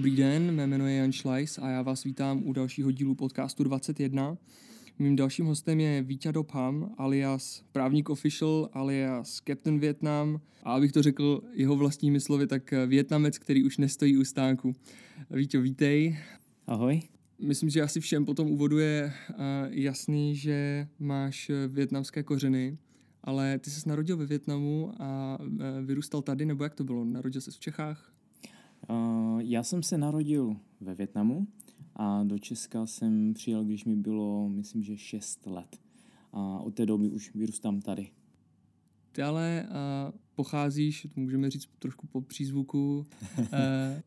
Dobrý 0.00 0.16
den, 0.16 0.54
mé 0.54 0.66
jméno 0.66 0.86
je 0.86 0.96
Jan 0.96 1.12
Schleis 1.12 1.58
a 1.58 1.68
já 1.68 1.82
vás 1.82 2.04
vítám 2.04 2.42
u 2.44 2.52
dalšího 2.52 2.90
dílu 2.90 3.14
podcastu 3.14 3.64
21. 3.64 4.36
Mým 4.98 5.16
dalším 5.16 5.46
hostem 5.46 5.80
je 5.80 6.02
Vítě 6.02 6.32
Dopham, 6.32 6.94
alias 6.98 7.64
Právník 7.72 8.10
Official, 8.10 8.68
alias 8.72 9.42
Captain 9.48 9.78
Vietnam 9.78 10.40
a 10.62 10.72
abych 10.74 10.92
to 10.92 11.02
řekl 11.02 11.42
jeho 11.52 11.76
vlastními 11.76 12.20
slovy, 12.20 12.46
tak 12.46 12.74
Větnamec, 12.86 13.38
který 13.38 13.64
už 13.64 13.78
nestojí 13.78 14.16
u 14.16 14.24
stánku. 14.24 14.72
Vítě, 15.30 15.60
vítej. 15.60 16.18
Ahoj. 16.66 17.00
Myslím, 17.42 17.70
že 17.70 17.82
asi 17.82 18.00
všem 18.00 18.24
po 18.24 18.34
tom 18.34 18.50
úvodu 18.50 18.78
je 18.78 19.12
jasný, 19.70 20.36
že 20.36 20.88
máš 20.98 21.50
větnamské 21.68 22.22
kořeny, 22.22 22.78
ale 23.24 23.58
ty 23.58 23.70
jsi 23.70 23.88
narodil 23.88 24.16
ve 24.16 24.26
Větnamu 24.26 24.92
a 24.98 25.38
vyrůstal 25.84 26.22
tady, 26.22 26.46
nebo 26.46 26.64
jak 26.64 26.74
to 26.74 26.84
bylo? 26.84 27.04
Narodil 27.04 27.40
jsi 27.40 27.50
v 27.50 27.58
Čechách? 27.58 28.12
Já 29.38 29.62
jsem 29.62 29.82
se 29.82 29.98
narodil 29.98 30.56
ve 30.80 30.94
Větnamu 30.94 31.46
a 31.96 32.24
do 32.24 32.38
Česka 32.38 32.86
jsem 32.86 33.34
přijel, 33.34 33.64
když 33.64 33.84
mi 33.84 33.96
bylo, 33.96 34.48
myslím, 34.48 34.82
že 34.82 34.96
6 34.96 35.46
let. 35.46 35.80
A 36.32 36.58
od 36.58 36.74
té 36.74 36.86
doby 36.86 37.10
už 37.10 37.34
vyrůstám 37.34 37.80
tady. 37.80 38.10
Ty 39.12 39.22
ale 39.22 39.66
uh, 39.68 40.18
pocházíš, 40.34 41.06
to 41.14 41.20
můžeme 41.20 41.50
říct 41.50 41.68
trošku 41.78 42.06
po 42.06 42.20
přízvuku, 42.20 43.06
uh, 43.38 43.46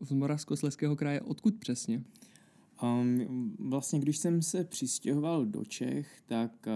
z 0.00 0.12
Moravskoslezského 0.12 0.96
kraje. 0.96 1.20
Odkud 1.20 1.54
přesně? 1.54 2.02
Um, 2.82 3.56
vlastně, 3.58 4.00
když 4.00 4.18
jsem 4.18 4.42
se 4.42 4.64
přistěhoval 4.64 5.46
do 5.46 5.64
Čech, 5.64 6.22
tak 6.26 6.66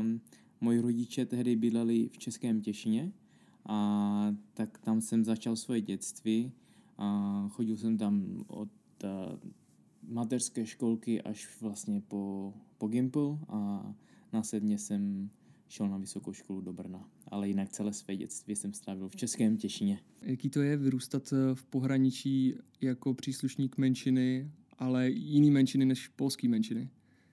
um, 0.00 0.20
moji 0.60 0.80
rodiče 0.80 1.26
tehdy 1.26 1.56
bydleli 1.56 2.08
v 2.08 2.18
Českém 2.18 2.60
Těšině 2.60 3.12
a 3.66 4.34
tak 4.54 4.78
tam 4.78 5.00
jsem 5.00 5.24
začal 5.24 5.56
svoje 5.56 5.80
dětství 5.80 6.52
a 6.98 7.48
chodil 7.48 7.76
jsem 7.76 7.98
tam 7.98 8.44
od 8.46 8.68
uh, 9.04 9.10
mateřské 10.08 10.66
školky 10.66 11.22
až 11.22 11.60
vlastně 11.60 12.00
po, 12.00 12.54
po 12.78 12.88
Gimple 12.88 13.38
a 13.48 13.92
následně 14.32 14.78
jsem 14.78 15.30
šel 15.68 15.88
na 15.88 15.98
vysokou 15.98 16.32
školu 16.32 16.60
do 16.60 16.72
Brna. 16.72 17.08
Ale 17.28 17.48
jinak 17.48 17.68
celé 17.68 17.92
své 17.92 18.16
dětství 18.16 18.56
jsem 18.56 18.72
strávil 18.72 19.08
v 19.08 19.16
Českém 19.16 19.56
Těšině. 19.56 20.00
Jaký 20.22 20.50
to 20.50 20.62
je 20.62 20.76
vyrůstat 20.76 21.32
eh, 21.32 21.54
v 21.54 21.64
pohraničí 21.64 22.54
jako 22.80 23.14
příslušník 23.14 23.78
menšiny, 23.78 24.50
ale 24.78 25.10
jiný 25.10 25.50
menšiny 25.50 25.84
než 25.84 26.08
polský 26.08 26.48
menšiny? 26.48 26.90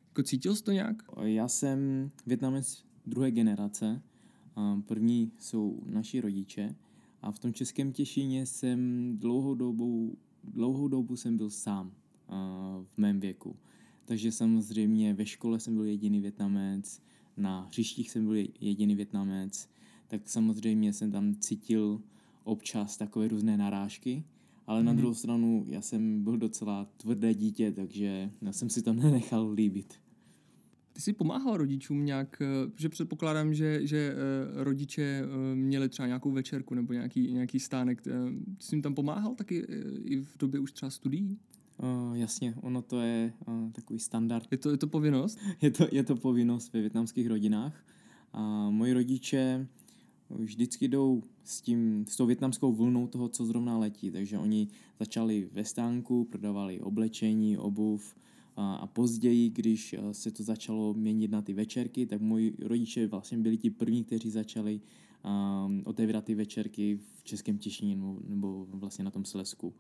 Jako 0.08 0.24
cítil 0.24 0.56
jsi 0.56 0.64
to 0.64 0.72
nějak? 0.72 1.04
Já 1.22 1.48
jsem 1.48 2.12
větnamec 2.26 2.86
druhé 3.06 3.32
generace. 3.32 4.02
První 4.86 5.32
jsou 5.40 5.84
naši 5.86 6.22
rodiče 6.22 6.76
a 7.22 7.32
v 7.32 7.40
tom 7.40 7.54
Českém 7.54 7.92
Těšíně 7.92 8.46
jsem 8.46 9.12
dlouhou 9.18 9.56
dobu, 9.56 10.18
dlouhou 10.44 10.88
dobu 10.88 11.16
jsem 11.16 11.38
byl 11.38 11.50
sám 11.50 11.92
v 12.84 12.98
mém 12.98 13.20
věku. 13.20 13.56
Takže 14.06 14.32
samozřejmě 14.32 15.14
ve 15.14 15.26
škole 15.26 15.60
jsem 15.60 15.76
byl 15.76 15.86
jediný 15.86 16.22
Větnamec, 16.22 17.02
na 17.38 17.62
hřištích 17.62 18.12
jsem 18.12 18.26
byl 18.26 18.36
jediný 18.60 18.96
Větnamec, 18.96 19.70
tak 20.08 20.30
samozřejmě 20.30 20.94
jsem 20.94 21.12
tam 21.12 21.36
cítil 21.36 22.02
občas 22.44 22.98
takové 22.98 23.28
různé 23.28 23.58
narážky, 23.58 24.24
ale 24.68 24.80
mm. 24.80 24.86
na 24.86 24.92
mhm. 24.92 24.98
druhou 24.98 25.14
stranu 25.14 25.66
já 25.68 25.82
jsem 25.82 26.24
byl 26.24 26.38
docela 26.38 26.88
tvrdé 26.98 27.34
dítě, 27.34 27.72
takže 27.72 28.32
já 28.42 28.52
jsem 28.52 28.70
si 28.70 28.82
to 28.82 28.94
nenechal 28.94 29.52
líbit. 29.52 29.94
Ty 31.00 31.04
jsi 31.04 31.14
pomáhal 31.14 31.58
rodičům 31.58 32.06
nějak, 32.06 32.42
eh, 32.42 32.72
že 32.76 32.90
předpokládám, 32.90 33.54
že, 33.54 33.88
že 33.88 34.14
eh, 34.14 34.64
rodiče 34.64 35.02
eh, 35.02 35.56
měli 35.56 35.90
třeba 35.90 36.08
nějakou 36.08 36.32
večerku 36.32 36.76
nebo 36.76 36.94
nějaký, 36.94 37.34
nějaký 37.34 37.60
stánek. 37.60 38.02
Ty 38.02 38.10
jsi 38.60 38.76
jim 38.76 38.82
tam 38.82 38.96
pomáhal 38.96 39.36
taky 39.36 39.58
i 40.04 40.22
v 40.22 40.38
době 40.38 40.60
už 40.60 40.72
třeba 40.72 40.90
studií? 40.90 41.38
Uh, 41.78 42.18
jasně, 42.18 42.54
ono 42.62 42.82
to 42.82 43.02
je 43.02 43.34
uh, 43.48 43.72
takový 43.72 44.00
standard. 44.00 44.48
Je 44.52 44.58
to, 44.58 44.72
je 44.72 44.78
to 44.78 44.88
povinnost? 44.88 45.40
je, 45.62 45.72
to, 45.72 45.88
je 45.92 46.04
to 46.04 46.16
povinnost 46.16 46.74
ve 46.74 46.82
větnamských 46.82 47.28
rodinách. 47.28 47.86
A 48.34 48.70
moji 48.70 48.94
rodiče 48.94 49.68
vždycky 50.30 50.88
jdou 50.88 51.24
s, 51.44 51.62
tím, 51.62 52.06
s 52.08 52.16
tou 52.16 52.26
větnamskou 52.26 52.74
vlnou 52.74 53.08
toho, 53.08 53.30
co 53.30 53.46
zrovna 53.46 53.78
letí. 53.78 54.12
Takže 54.12 54.38
oni 54.38 54.68
začali 55.00 55.50
ve 55.52 55.66
stánku, 55.66 56.24
prodávali 56.24 56.82
oblečení, 56.82 57.58
obuv, 57.58 58.16
a 58.58 58.88
později, 58.88 59.50
když 59.50 59.96
se 60.12 60.32
to 60.32 60.44
začalo 60.44 60.94
měnit 60.94 61.32
na 61.32 61.42
ty 61.42 61.54
večerky, 61.54 62.06
tak 62.06 62.22
moji 62.22 62.56
rodiče 62.62 63.08
vlastně 63.08 63.38
byli 63.38 63.58
ti 63.58 63.70
první, 63.70 64.04
kteří 64.04 64.30
začali 64.30 64.82
um, 65.26 65.82
otevírat 65.86 66.26
ty 66.26 66.36
večerky 66.36 67.00
v 67.18 67.24
Českém 67.24 67.58
Těšíně 67.58 67.96
nebo, 67.96 68.20
nebo 68.28 68.68
vlastně 68.70 69.06
na 69.06 69.12
tom 69.12 69.26
Slesku. 69.26 69.74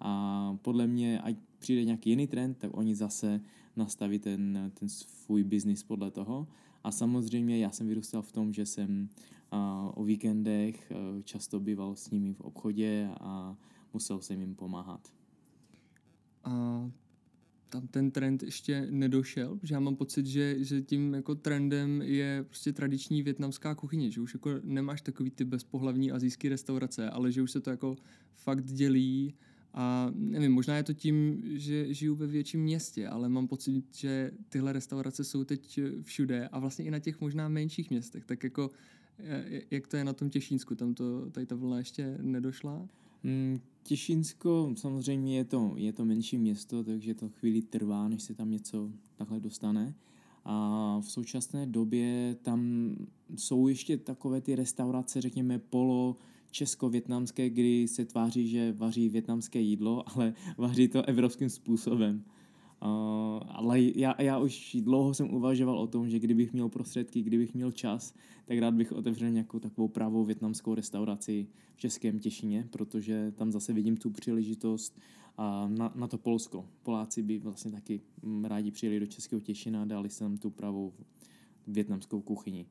A 0.00 0.56
podle 0.62 0.86
mě, 0.86 1.20
ať 1.20 1.36
přijde 1.58 1.84
nějaký 1.84 2.10
jiný 2.10 2.26
trend, 2.26 2.58
tak 2.58 2.76
oni 2.76 2.94
zase 2.94 3.40
nastaví 3.76 4.18
ten, 4.18 4.72
ten 4.74 4.88
svůj 4.88 5.44
biznis 5.44 5.82
podle 5.82 6.10
toho. 6.10 6.48
A 6.84 6.90
samozřejmě 6.90 7.58
já 7.58 7.70
jsem 7.70 7.88
vyrůstal 7.88 8.22
v 8.22 8.32
tom, 8.32 8.52
že 8.52 8.66
jsem 8.66 9.08
uh, 9.52 9.58
o 9.94 10.04
víkendech 10.04 10.92
uh, 11.14 11.22
často 11.22 11.60
býval 11.60 11.96
s 11.96 12.10
nimi 12.10 12.34
v 12.34 12.40
obchodě 12.40 13.10
a 13.20 13.56
musel 13.92 14.20
jsem 14.20 14.40
jim 14.40 14.54
pomáhat. 14.54 15.12
A 16.44 16.90
tam 17.72 17.86
ten 17.86 18.10
trend 18.10 18.42
ještě 18.42 18.86
nedošel, 18.90 19.58
že 19.62 19.74
já 19.74 19.80
mám 19.80 19.96
pocit, 19.96 20.26
že, 20.26 20.64
že 20.64 20.82
tím 20.82 21.14
jako 21.14 21.34
trendem 21.34 22.02
je 22.02 22.44
prostě 22.48 22.72
tradiční 22.72 23.22
větnamská 23.22 23.74
kuchyně, 23.74 24.10
že 24.10 24.20
už 24.20 24.34
jako 24.34 24.50
nemáš 24.62 25.00
takový 25.00 25.30
ty 25.30 25.44
bezpohlavní 25.44 26.12
azijský 26.12 26.48
restaurace, 26.48 27.10
ale 27.10 27.32
že 27.32 27.42
už 27.42 27.50
se 27.50 27.60
to 27.60 27.70
jako 27.70 27.96
fakt 28.34 28.64
dělí 28.64 29.34
a 29.74 30.10
nevím, 30.14 30.52
možná 30.52 30.76
je 30.76 30.82
to 30.82 30.92
tím, 30.92 31.42
že 31.44 31.94
žiju 31.94 32.14
ve 32.14 32.26
větším 32.26 32.62
městě, 32.62 33.08
ale 33.08 33.28
mám 33.28 33.48
pocit, 33.48 33.84
že 33.96 34.30
tyhle 34.48 34.72
restaurace 34.72 35.24
jsou 35.24 35.44
teď 35.44 35.80
všude 36.02 36.48
a 36.48 36.58
vlastně 36.58 36.84
i 36.84 36.90
na 36.90 36.98
těch 36.98 37.20
možná 37.20 37.48
menších 37.48 37.90
městech, 37.90 38.24
tak 38.24 38.44
jako 38.44 38.70
jak 39.70 39.86
to 39.86 39.96
je 39.96 40.04
na 40.04 40.12
tom 40.12 40.30
Těšínsku, 40.30 40.74
tam 40.74 40.94
to, 40.94 41.30
tady 41.30 41.46
ta 41.46 41.54
vlna 41.54 41.78
ještě 41.78 42.18
nedošla? 42.20 42.88
Mm, 43.22 43.60
Těšínsko, 43.82 44.72
samozřejmě 44.76 45.36
je 45.36 45.44
to, 45.44 45.72
je 45.76 45.92
to 45.92 46.04
menší 46.04 46.38
město, 46.38 46.84
takže 46.84 47.14
to 47.14 47.28
chvíli 47.28 47.62
trvá, 47.62 48.08
než 48.08 48.22
se 48.22 48.34
tam 48.34 48.50
něco 48.50 48.90
takhle 49.16 49.40
dostane. 49.40 49.94
A 50.44 50.98
v 51.00 51.10
současné 51.10 51.66
době 51.66 52.36
tam 52.42 52.90
jsou 53.36 53.68
ještě 53.68 53.96
takové 53.96 54.40
ty 54.40 54.54
restaurace, 54.54 55.20
řekněme, 55.20 55.58
polo 55.58 56.16
česko-větnamské, 56.50 57.50
kdy 57.50 57.88
se 57.88 58.04
tváří, 58.04 58.48
že 58.48 58.72
vaří 58.72 59.08
větnamské 59.08 59.60
jídlo, 59.60 60.04
ale 60.14 60.34
vaří 60.58 60.88
to 60.88 61.02
evropským 61.08 61.50
způsobem. 61.50 62.24
Uh, 62.84 62.88
ale 63.48 63.80
já, 63.80 64.22
já 64.22 64.38
už 64.38 64.76
dlouho 64.80 65.14
jsem 65.14 65.34
uvažoval 65.34 65.78
o 65.78 65.86
tom, 65.86 66.08
že 66.08 66.18
kdybych 66.18 66.52
měl 66.52 66.68
prostředky, 66.68 67.22
kdybych 67.22 67.54
měl 67.54 67.72
čas, 67.72 68.14
tak 68.44 68.58
rád 68.58 68.74
bych 68.74 68.92
otevřel 68.92 69.30
nějakou 69.30 69.58
takovou 69.58 69.88
pravou 69.88 70.24
větnamskou 70.24 70.74
restauraci 70.74 71.46
v 71.74 71.80
Českém 71.80 72.18
Těšině, 72.18 72.68
protože 72.70 73.32
tam 73.36 73.52
zase 73.52 73.72
vidím 73.72 73.96
tu 73.96 74.10
příležitost 74.10 75.00
a 75.36 75.68
na, 75.68 75.92
na 75.94 76.08
to 76.08 76.18
Polsko. 76.18 76.68
Poláci 76.82 77.22
by 77.22 77.38
vlastně 77.38 77.70
taky 77.70 78.00
mm, 78.22 78.44
rádi 78.44 78.70
přijeli 78.70 79.00
do 79.00 79.06
Českého 79.06 79.40
Těšina 79.40 79.82
a 79.82 79.84
dali 79.84 80.10
jsem 80.10 80.38
tu 80.38 80.50
pravou 80.50 80.92
větnamskou 81.66 82.20
kuchyni. 82.20 82.66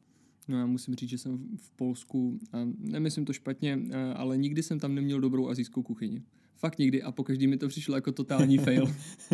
No 0.47 0.57
já 0.57 0.65
musím 0.65 0.95
říct, 0.95 1.09
že 1.09 1.17
jsem 1.17 1.57
v 1.57 1.71
Polsku, 1.71 2.39
a 2.53 2.57
nemyslím 2.77 3.25
to 3.25 3.33
špatně, 3.33 3.79
ale 4.15 4.37
nikdy 4.37 4.63
jsem 4.63 4.79
tam 4.79 4.95
neměl 4.95 5.19
dobrou 5.19 5.47
azijskou 5.47 5.83
kuchyni. 5.83 6.21
Fakt 6.55 6.77
nikdy 6.77 7.03
a 7.03 7.11
po 7.11 7.23
každý 7.23 7.47
mi 7.47 7.57
to 7.57 7.67
přišlo 7.67 7.95
jako 7.95 8.11
totální 8.11 8.57
fail. 8.57 8.85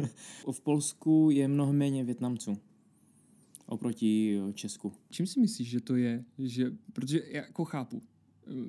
v 0.51 0.61
Polsku 0.61 1.29
je 1.31 1.47
mnoho 1.47 1.73
méně 1.73 2.03
Větnamců 2.03 2.57
oproti 3.67 4.41
eh, 4.49 4.53
Česku. 4.53 4.93
Čím 5.09 5.27
si 5.27 5.39
myslíš, 5.39 5.69
že 5.69 5.81
to 5.81 5.95
je? 5.95 6.23
Že, 6.39 6.71
protože 6.93 7.21
já 7.27 7.41
jako 7.41 7.65
chápu, 7.65 8.01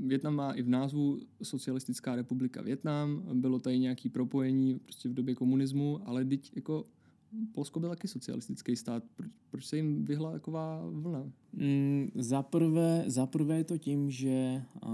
Větnam 0.07 0.35
má 0.35 0.53
i 0.53 0.63
v 0.63 0.69
názvu 0.69 1.21
Socialistická 1.43 2.17
republika 2.17 2.63
Větnam, 2.63 3.23
bylo 3.33 3.59
tady 3.59 3.79
nějaké 3.79 4.09
propojení 4.09 4.79
prostě 4.79 5.09
v 5.09 5.15
době 5.15 5.35
komunismu, 5.35 6.01
ale 6.09 6.25
teď 6.25 6.53
jako 6.57 6.85
Polsko 7.53 7.81
byl 7.81 7.89
taky 7.89 8.09
socialistický 8.09 8.77
stát. 8.77 9.05
Proč, 9.17 9.31
proč 9.51 9.67
se 9.67 9.77
jim 9.77 10.05
vyhla 10.05 10.33
taková 10.33 10.83
vlna? 10.91 11.33
Mm, 11.53 12.11
zaprvé, 12.15 13.05
zaprvé 13.07 13.57
je 13.57 13.65
to 13.65 13.79
tím, 13.79 14.11
že 14.11 14.65
uh, 14.87 14.91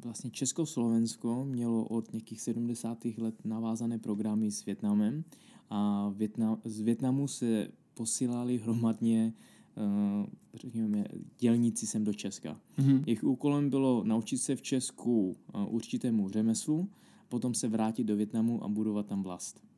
vlastně 0.00 0.30
Československo 0.30 1.44
mělo 1.44 1.84
od 1.84 2.12
nějakých 2.12 2.40
70. 2.40 3.04
let 3.18 3.34
navázané 3.44 3.98
programy 3.98 4.50
s 4.50 4.64
Větnamem 4.64 5.24
a 5.70 6.08
Větna, 6.16 6.60
z 6.64 6.80
Větnamu 6.80 7.28
se 7.28 7.68
posílali 7.94 8.58
hromadně 8.58 9.32
uh, 9.76 10.26
řekněme, 10.54 11.04
dělníci 11.38 11.86
sem 11.86 12.04
do 12.04 12.14
Česka. 12.14 12.60
Mm-hmm. 12.78 13.02
Jejich 13.06 13.24
úkolem 13.24 13.70
bylo 13.70 14.04
naučit 14.04 14.38
se 14.38 14.56
v 14.56 14.62
Česku 14.62 15.36
uh, 15.54 15.74
určitému 15.74 16.28
řemeslu, 16.28 16.88
potom 17.28 17.54
se 17.54 17.68
vrátit 17.68 18.04
do 18.04 18.16
Větnamu 18.16 18.64
a 18.64 18.68
budovat 18.68 19.06
tam 19.06 19.22
vlast. 19.22 19.73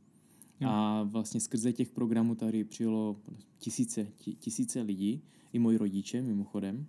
Jo. 0.61 0.69
A 0.69 1.03
vlastně 1.03 1.41
skrze 1.41 1.73
těch 1.73 1.91
programů 1.91 2.35
tady 2.35 2.64
přijelo 2.64 3.17
tisíce, 3.58 4.06
tisíce 4.38 4.82
lidí, 4.82 5.23
i 5.53 5.58
moji 5.58 5.79
rodiče 5.79 6.23
mimochodem. 6.23 6.87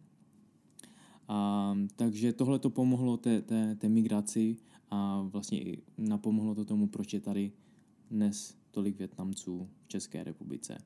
A, 1.27 1.75
takže 1.95 2.33
tohle 2.33 2.59
to 2.59 2.69
pomohlo 2.69 3.17
té, 3.17 3.41
té, 3.41 3.75
té 3.75 3.89
migraci 3.89 4.57
a 4.91 5.21
vlastně 5.21 5.61
i 5.61 5.81
napomohlo 5.97 6.55
to 6.55 6.65
tomu, 6.65 6.87
proč 6.87 7.13
je 7.13 7.19
tady 7.19 7.51
dnes 8.11 8.57
tolik 8.71 8.97
Větnamců 8.97 9.69
v 9.85 9.87
České 9.87 10.23
republice. 10.23 10.77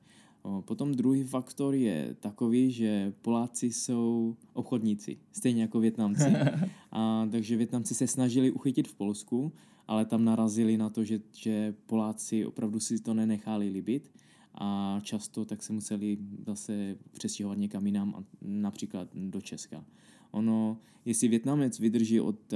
Potom 0.60 0.94
druhý 0.94 1.24
faktor 1.24 1.74
je 1.74 2.16
takový, 2.20 2.72
že 2.72 3.12
Poláci 3.22 3.72
jsou 3.72 4.36
obchodníci, 4.52 5.16
stejně 5.32 5.62
jako 5.62 5.80
Větnamci. 5.80 6.24
A, 6.92 7.28
takže 7.30 7.56
Větnamci 7.56 7.94
se 7.94 8.06
snažili 8.06 8.50
uchytit 8.50 8.88
v 8.88 8.94
Polsku, 8.94 9.52
ale 9.86 10.04
tam 10.04 10.24
narazili 10.24 10.76
na 10.76 10.90
to, 10.90 11.04
že, 11.04 11.20
že 11.32 11.74
Poláci 11.86 12.46
opravdu 12.46 12.80
si 12.80 12.98
to 12.98 13.14
nenechali 13.14 13.68
líbit 13.68 14.10
a 14.54 15.00
často 15.02 15.44
tak 15.44 15.62
se 15.62 15.72
museli 15.72 16.18
zase 16.46 16.96
přestěhovat 17.12 17.58
někam 17.58 17.86
jinam, 17.86 18.24
například 18.42 19.08
do 19.14 19.40
Česka. 19.40 19.84
Ono, 20.30 20.78
jestli 21.04 21.28
Větnamec 21.28 21.78
vydrží 21.78 22.20
od 22.20 22.54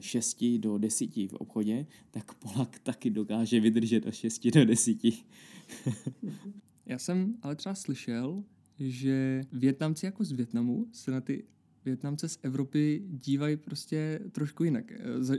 6 0.00 0.44
do 0.58 0.78
10 0.78 1.16
v 1.16 1.34
obchodě, 1.34 1.86
tak 2.10 2.34
Polak 2.34 2.78
taky 2.78 3.10
dokáže 3.10 3.60
vydržet 3.60 4.06
od 4.06 4.14
6 4.14 4.46
do 4.46 4.64
10. 4.64 4.96
Já 6.86 6.98
jsem 6.98 7.34
ale 7.42 7.56
třeba 7.56 7.74
slyšel, 7.74 8.44
že 8.78 9.42
Větnamci 9.52 10.06
jako 10.06 10.24
z 10.24 10.32
Větnamu 10.32 10.86
se 10.92 11.10
na 11.10 11.20
ty 11.20 11.44
Větnamce 11.88 12.28
z 12.28 12.38
Evropy 12.42 13.02
dívají 13.08 13.56
prostě 13.56 14.20
trošku 14.32 14.64
jinak. 14.64 14.92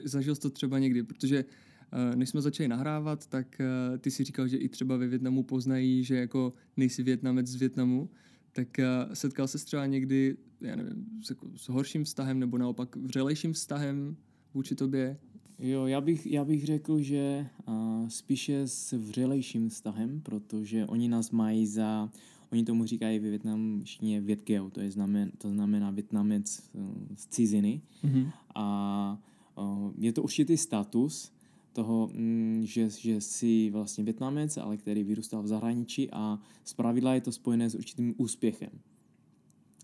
Zažil 0.03 0.35
jsi 0.35 0.41
to 0.41 0.49
třeba 0.49 0.79
někdy, 0.79 1.03
protože 1.03 1.45
eh, 1.91 2.15
než 2.15 2.29
jsme 2.29 2.41
začali 2.41 2.67
nahrávat, 2.67 3.27
tak 3.27 3.61
eh, 3.61 3.97
ty 3.97 4.11
si 4.11 4.23
říkal, 4.23 4.47
že 4.47 4.57
i 4.57 4.69
třeba 4.69 4.97
ve 4.97 5.07
Větnamu 5.07 5.43
poznají, 5.43 6.03
že 6.03 6.15
jako 6.15 6.53
nejsi 6.77 7.03
Větnamec 7.03 7.47
z 7.47 7.55
Větnamu, 7.55 8.09
tak 8.51 8.79
eh, 8.79 8.85
setkal 9.13 9.47
se 9.47 9.57
třeba 9.57 9.85
někdy, 9.85 10.37
já 10.61 10.75
nevím, 10.75 11.05
s, 11.23 11.29
jako, 11.29 11.51
s 11.55 11.69
horším 11.69 12.03
vztahem 12.03 12.39
nebo 12.39 12.57
naopak 12.57 12.95
vřelejším 12.95 13.53
vztahem 13.53 14.15
vůči 14.53 14.75
tobě? 14.75 15.17
Jo, 15.59 15.85
já 15.85 16.01
bych, 16.01 16.27
já 16.27 16.45
bych 16.45 16.65
řekl, 16.65 17.01
že 17.01 17.47
uh, 17.67 18.07
spíše 18.07 18.67
s 18.67 18.91
vřelejším 18.91 19.69
vztahem, 19.69 20.21
protože 20.21 20.85
oni 20.85 21.07
nás 21.07 21.31
mají 21.31 21.67
za, 21.67 22.09
oni 22.51 22.63
tomu 22.63 22.85
říkají 22.85 23.19
ve 23.19 23.29
větnamštině 23.29 24.21
větkeo, 24.21 24.69
to, 24.69 24.81
je 24.81 24.91
znamen, 24.91 25.31
to 25.37 25.49
znamená 25.49 25.91
větnamec 25.91 26.69
uh, 26.73 26.83
z 27.15 27.27
ciziny. 27.27 27.81
Mm-hmm. 28.03 28.31
A 28.55 29.17
uh, 29.55 29.91
je 29.97 30.13
to 30.13 30.23
určitý 30.23 30.57
status 30.57 31.31
toho, 31.73 32.09
mm, 32.13 32.61
že, 32.63 32.89
že 32.89 33.21
jsi 33.21 33.69
vlastně 33.69 34.03
větnamec, 34.03 34.57
ale 34.57 34.77
který 34.77 35.03
vyrůstal 35.03 35.43
v 35.43 35.47
zahraničí 35.47 36.11
a 36.11 36.39
zpravidla 36.63 37.13
je 37.13 37.21
to 37.21 37.31
spojené 37.31 37.69
s 37.69 37.75
určitým 37.75 38.15
úspěchem. 38.17 38.69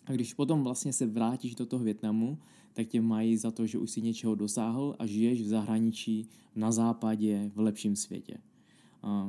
A 0.06 0.12
když 0.12 0.34
potom 0.34 0.64
vlastně 0.64 0.94
se 0.94 1.06
vrátíš 1.06 1.56
do 1.56 1.66
toho 1.66 1.84
Větnamu, 1.84 2.38
tak 2.74 2.88
tě 2.88 3.02
mají 3.02 3.38
za 3.38 3.52
to, 3.52 3.66
že 3.66 3.78
už 3.78 3.92
si 3.92 4.02
něčeho 4.02 4.36
dosáhl 4.36 4.96
a 5.00 5.06
žiješ 5.06 5.42
v 5.42 5.48
zahraničí, 5.48 6.30
na 6.56 6.72
západě, 6.72 7.52
v 7.56 7.60
lepším 7.60 7.96
světě. 7.96 8.38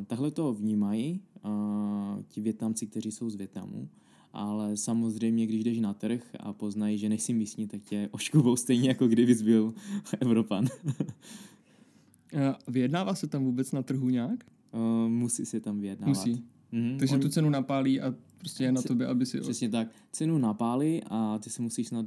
Takhle 0.07 0.31
to 0.31 0.55
vnímají 0.55 1.21
a, 1.43 2.19
ti 2.29 2.41
Větnamci, 2.41 2.87
kteří 2.87 3.13
jsou 3.13 3.31
z 3.31 3.35
Větnamu, 3.35 3.89
ale 4.33 4.77
samozřejmě, 4.77 5.47
když 5.47 5.65
jdeš 5.65 5.79
na 5.79 5.95
trh 5.95 6.31
a 6.41 6.53
poznají, 6.53 6.99
že 6.99 7.09
nejsi 7.09 7.33
místní, 7.33 7.67
tak 7.67 7.83
tě 7.83 8.09
oškubou 8.13 8.57
stejně, 8.57 8.89
jako 8.89 9.09
kdybys 9.09 9.43
byl 9.43 9.75
Evropan. 10.21 10.67
Vyjednává 12.69 13.15
se 13.15 13.27
tam 13.27 13.45
vůbec 13.45 13.73
na 13.73 13.83
trhu 13.83 14.09
nějak? 14.09 14.45
Uh, 14.73 15.09
musí 15.09 15.47
se 15.47 15.61
tam 15.61 15.81
vyjednávat. 15.81 16.09
Musí. 16.09 16.45
Mm-hmm. 16.73 16.99
Takže 16.99 17.15
On... 17.15 17.21
tu 17.21 17.29
cenu 17.29 17.51
napálí 17.51 18.01
a 18.01 18.15
prostě 18.39 18.65
je 18.65 18.73
na 18.73 18.83
tobě, 18.83 19.07
aby 19.07 19.27
si... 19.27 19.41
Přesně 19.41 19.69
tak. 19.69 19.89
Cenu 20.13 20.39
napálí 20.39 21.03
a 21.11 21.39
ty 21.43 21.51
se 21.51 21.63
musíš 21.63 21.89
snad... 21.89 22.07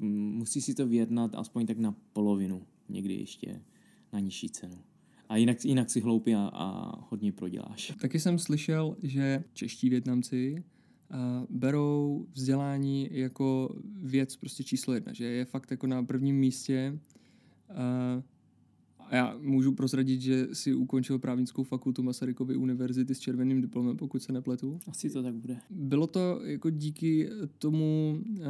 Musíš 0.00 0.64
si 0.64 0.74
to 0.74 0.86
vyjednat 0.86 1.34
aspoň 1.34 1.66
tak 1.66 1.78
na 1.78 1.94
polovinu. 2.12 2.62
Někdy 2.88 3.14
ještě 3.14 3.62
na 4.12 4.20
nižší 4.20 4.48
cenu. 4.48 4.78
A 5.32 5.36
jinak, 5.36 5.64
jinak 5.64 5.90
si 5.90 6.00
hloupý 6.00 6.34
a, 6.34 6.50
a 6.52 6.92
hodně 7.10 7.32
proděláš. 7.32 7.92
Taky 8.00 8.20
jsem 8.20 8.38
slyšel, 8.38 8.96
že 9.02 9.44
čeští 9.52 9.90
Větnamci 9.90 10.64
berou 11.50 12.26
vzdělání 12.32 13.08
jako 13.10 13.76
věc 14.02 14.36
prostě 14.36 14.64
číslo 14.64 14.94
jedna, 14.94 15.12
že 15.12 15.24
je 15.24 15.44
fakt 15.44 15.70
jako 15.70 15.86
na 15.86 16.02
prvním 16.02 16.36
místě 16.36 16.98
a 19.12 19.16
já 19.16 19.38
můžu 19.40 19.72
prozradit, 19.72 20.20
že 20.20 20.48
si 20.52 20.74
ukončil 20.74 21.18
právnickou 21.18 21.64
fakultu 21.64 22.02
Masarykovy 22.02 22.56
univerzity 22.56 23.14
s 23.14 23.18
červeným 23.18 23.60
diplomem, 23.60 23.96
pokud 23.96 24.22
se 24.22 24.32
nepletu. 24.32 24.78
Asi 24.88 25.10
to 25.10 25.22
tak 25.22 25.34
bude. 25.34 25.60
Bylo 25.70 26.06
to 26.06 26.40
jako 26.44 26.70
díky 26.70 27.28
tomu 27.58 28.18
eh, 28.40 28.44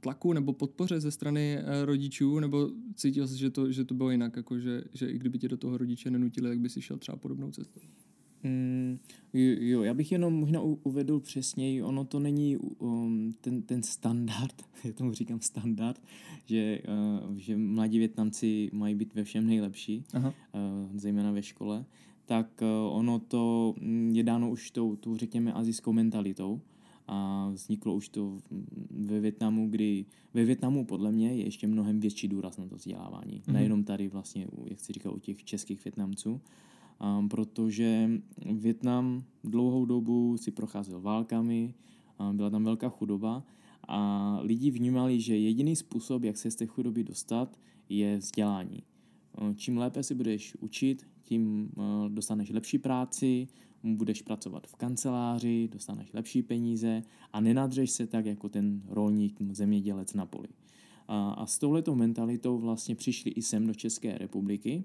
tlaku 0.00 0.32
nebo 0.32 0.52
podpoře 0.52 1.00
ze 1.00 1.10
strany 1.10 1.58
eh, 1.58 1.84
rodičů, 1.84 2.38
nebo 2.38 2.70
cítil 2.94 3.28
jsi, 3.28 3.38
že 3.38 3.50
to, 3.50 3.72
že 3.72 3.84
to 3.84 3.94
bylo 3.94 4.10
jinak, 4.10 4.36
jako 4.36 4.58
že, 4.58 4.84
že 4.94 5.10
i 5.10 5.18
kdyby 5.18 5.38
tě 5.38 5.48
do 5.48 5.56
toho 5.56 5.78
rodiče 5.78 6.10
nenutili, 6.10 6.48
tak 6.48 6.58
by 6.58 6.68
si 6.68 6.82
šel 6.82 6.98
třeba 6.98 7.16
podobnou 7.16 7.50
cestou? 7.50 7.80
Mm, 8.44 8.98
jo, 9.32 9.82
já 9.82 9.94
bych 9.94 10.12
jenom 10.12 10.34
možná 10.34 10.60
uvedl 10.60 11.20
přesněji, 11.20 11.82
ono 11.82 12.04
to 12.04 12.20
není 12.20 12.56
um, 12.56 13.34
ten, 13.40 13.62
ten 13.62 13.82
standard, 13.82 14.62
já 14.84 14.92
tomu 14.92 15.12
říkám 15.12 15.40
standard, 15.40 16.02
že, 16.46 16.78
uh, 17.28 17.36
že 17.36 17.56
mladí 17.56 17.98
Větnamci 17.98 18.70
mají 18.72 18.94
být 18.94 19.14
ve 19.14 19.24
všem 19.24 19.46
nejlepší, 19.46 20.04
Aha. 20.12 20.34
Uh, 20.54 20.96
zejména 20.98 21.32
ve 21.32 21.42
škole, 21.42 21.84
tak 22.26 22.62
uh, 22.62 22.96
ono 22.96 23.18
to 23.18 23.74
mm, 23.80 24.12
je 24.14 24.22
dáno 24.22 24.50
už 24.50 24.70
tou, 24.70 24.96
tou 24.96 25.16
řekněme, 25.16 25.52
azijskou 25.52 25.92
mentalitou 25.92 26.60
a 27.06 27.50
vzniklo 27.52 27.94
už 27.94 28.08
to 28.08 28.38
ve 28.90 29.20
Větnamu, 29.20 29.68
kdy 29.68 30.04
ve 30.34 30.44
Větnamu 30.44 30.84
podle 30.84 31.12
mě 31.12 31.28
je 31.28 31.44
ještě 31.44 31.66
mnohem 31.66 32.00
větší 32.00 32.28
důraz 32.28 32.56
na 32.56 32.66
to 32.66 32.76
vzdělávání. 32.76 33.40
Mm-hmm. 33.40 33.52
Nejenom 33.52 33.84
tady 33.84 34.08
vlastně, 34.08 34.46
jak 34.64 34.80
si 34.80 34.92
říkal, 34.92 35.14
u 35.14 35.18
těch 35.18 35.44
českých 35.44 35.84
Větnamců, 35.84 36.40
um, 37.00 37.28
protože 37.28 38.10
Větnam 38.46 39.24
dlouhou 39.44 39.84
dobu 39.84 40.36
si 40.36 40.50
procházel 40.50 41.00
válkami, 41.00 41.74
um, 42.20 42.36
byla 42.36 42.50
tam 42.50 42.64
velká 42.64 42.88
chudoba 42.88 43.44
a 43.88 44.38
lidi 44.42 44.70
vnímali, 44.70 45.20
že 45.20 45.36
jediný 45.36 45.76
způsob, 45.76 46.24
jak 46.24 46.36
se 46.36 46.50
z 46.50 46.56
té 46.56 46.66
chudoby 46.66 47.04
dostat, 47.04 47.60
je 47.88 48.16
vzdělání. 48.16 48.82
Čím 49.56 49.78
lépe 49.78 50.02
si 50.02 50.14
budeš 50.14 50.56
učit, 50.60 51.06
tím 51.22 51.70
dostaneš 52.08 52.50
lepší 52.50 52.78
práci, 52.78 53.48
budeš 53.84 54.22
pracovat 54.22 54.66
v 54.66 54.74
kanceláři, 54.74 55.68
dostaneš 55.72 56.12
lepší 56.12 56.42
peníze 56.42 57.02
a 57.32 57.40
nenadřeš 57.40 57.90
se 57.90 58.06
tak 58.06 58.26
jako 58.26 58.48
ten 58.48 58.82
rolník, 58.88 59.42
zemědělec 59.50 60.14
na 60.14 60.26
poli. 60.26 60.48
A, 61.08 61.30
a 61.30 61.46
s 61.46 61.58
touhletou 61.58 61.94
mentalitou 61.94 62.58
vlastně 62.58 62.94
přišli 62.94 63.30
i 63.30 63.42
sem 63.42 63.66
do 63.66 63.74
České 63.74 64.18
republiky 64.18 64.84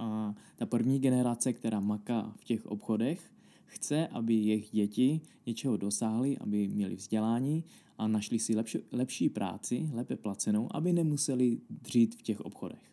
a 0.00 0.34
ta 0.56 0.66
první 0.66 0.98
generace, 0.98 1.52
která 1.52 1.80
maká 1.80 2.32
v 2.36 2.44
těch 2.44 2.66
obchodech, 2.66 3.32
chce, 3.64 4.06
aby 4.06 4.34
jejich 4.34 4.70
děti 4.72 5.20
něčeho 5.46 5.76
dosáhly, 5.76 6.38
aby 6.38 6.68
měli 6.68 6.94
vzdělání 6.94 7.64
a 7.98 8.08
našli 8.08 8.38
si 8.38 8.56
lepší, 8.56 8.78
lepší 8.92 9.28
práci, 9.28 9.90
lépe 9.92 10.16
placenou, 10.16 10.68
aby 10.70 10.92
nemuseli 10.92 11.58
dřít 11.70 12.14
v 12.14 12.22
těch 12.22 12.40
obchodech. 12.40 12.90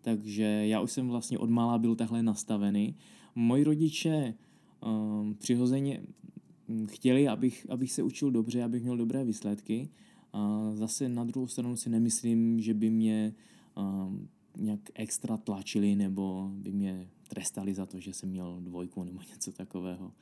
Takže 0.00 0.44
já 0.44 0.80
už 0.80 0.92
jsem 0.92 1.08
vlastně 1.08 1.38
od 1.38 1.50
malá 1.50 1.78
byl 1.78 1.94
takhle 1.94 2.22
nastavený. 2.22 2.96
Moji 3.34 3.64
rodiče 3.64 4.34
um, 4.86 5.34
přirozeně 5.34 6.02
chtěli, 6.86 7.28
abych, 7.28 7.66
abych 7.68 7.92
se 7.92 8.02
učil 8.02 8.30
dobře, 8.30 8.62
abych 8.62 8.82
měl 8.82 8.96
dobré 8.96 9.24
výsledky. 9.24 9.88
A 10.32 10.70
zase 10.74 11.08
na 11.08 11.24
druhou 11.24 11.46
stranu 11.46 11.76
si 11.76 11.90
nemyslím, 11.90 12.60
že 12.60 12.74
by 12.74 12.90
mě 12.90 13.34
um, 13.76 14.28
nějak 14.56 14.80
extra 14.94 15.36
tlačili 15.36 15.96
nebo 15.96 16.50
by 16.54 16.72
mě 16.72 17.08
trestali 17.28 17.74
za 17.74 17.86
to, 17.86 18.00
že 18.00 18.12
jsem 18.12 18.28
měl 18.28 18.60
dvojku 18.60 19.04
nebo 19.04 19.20
něco 19.30 19.52
takového. 19.52 20.12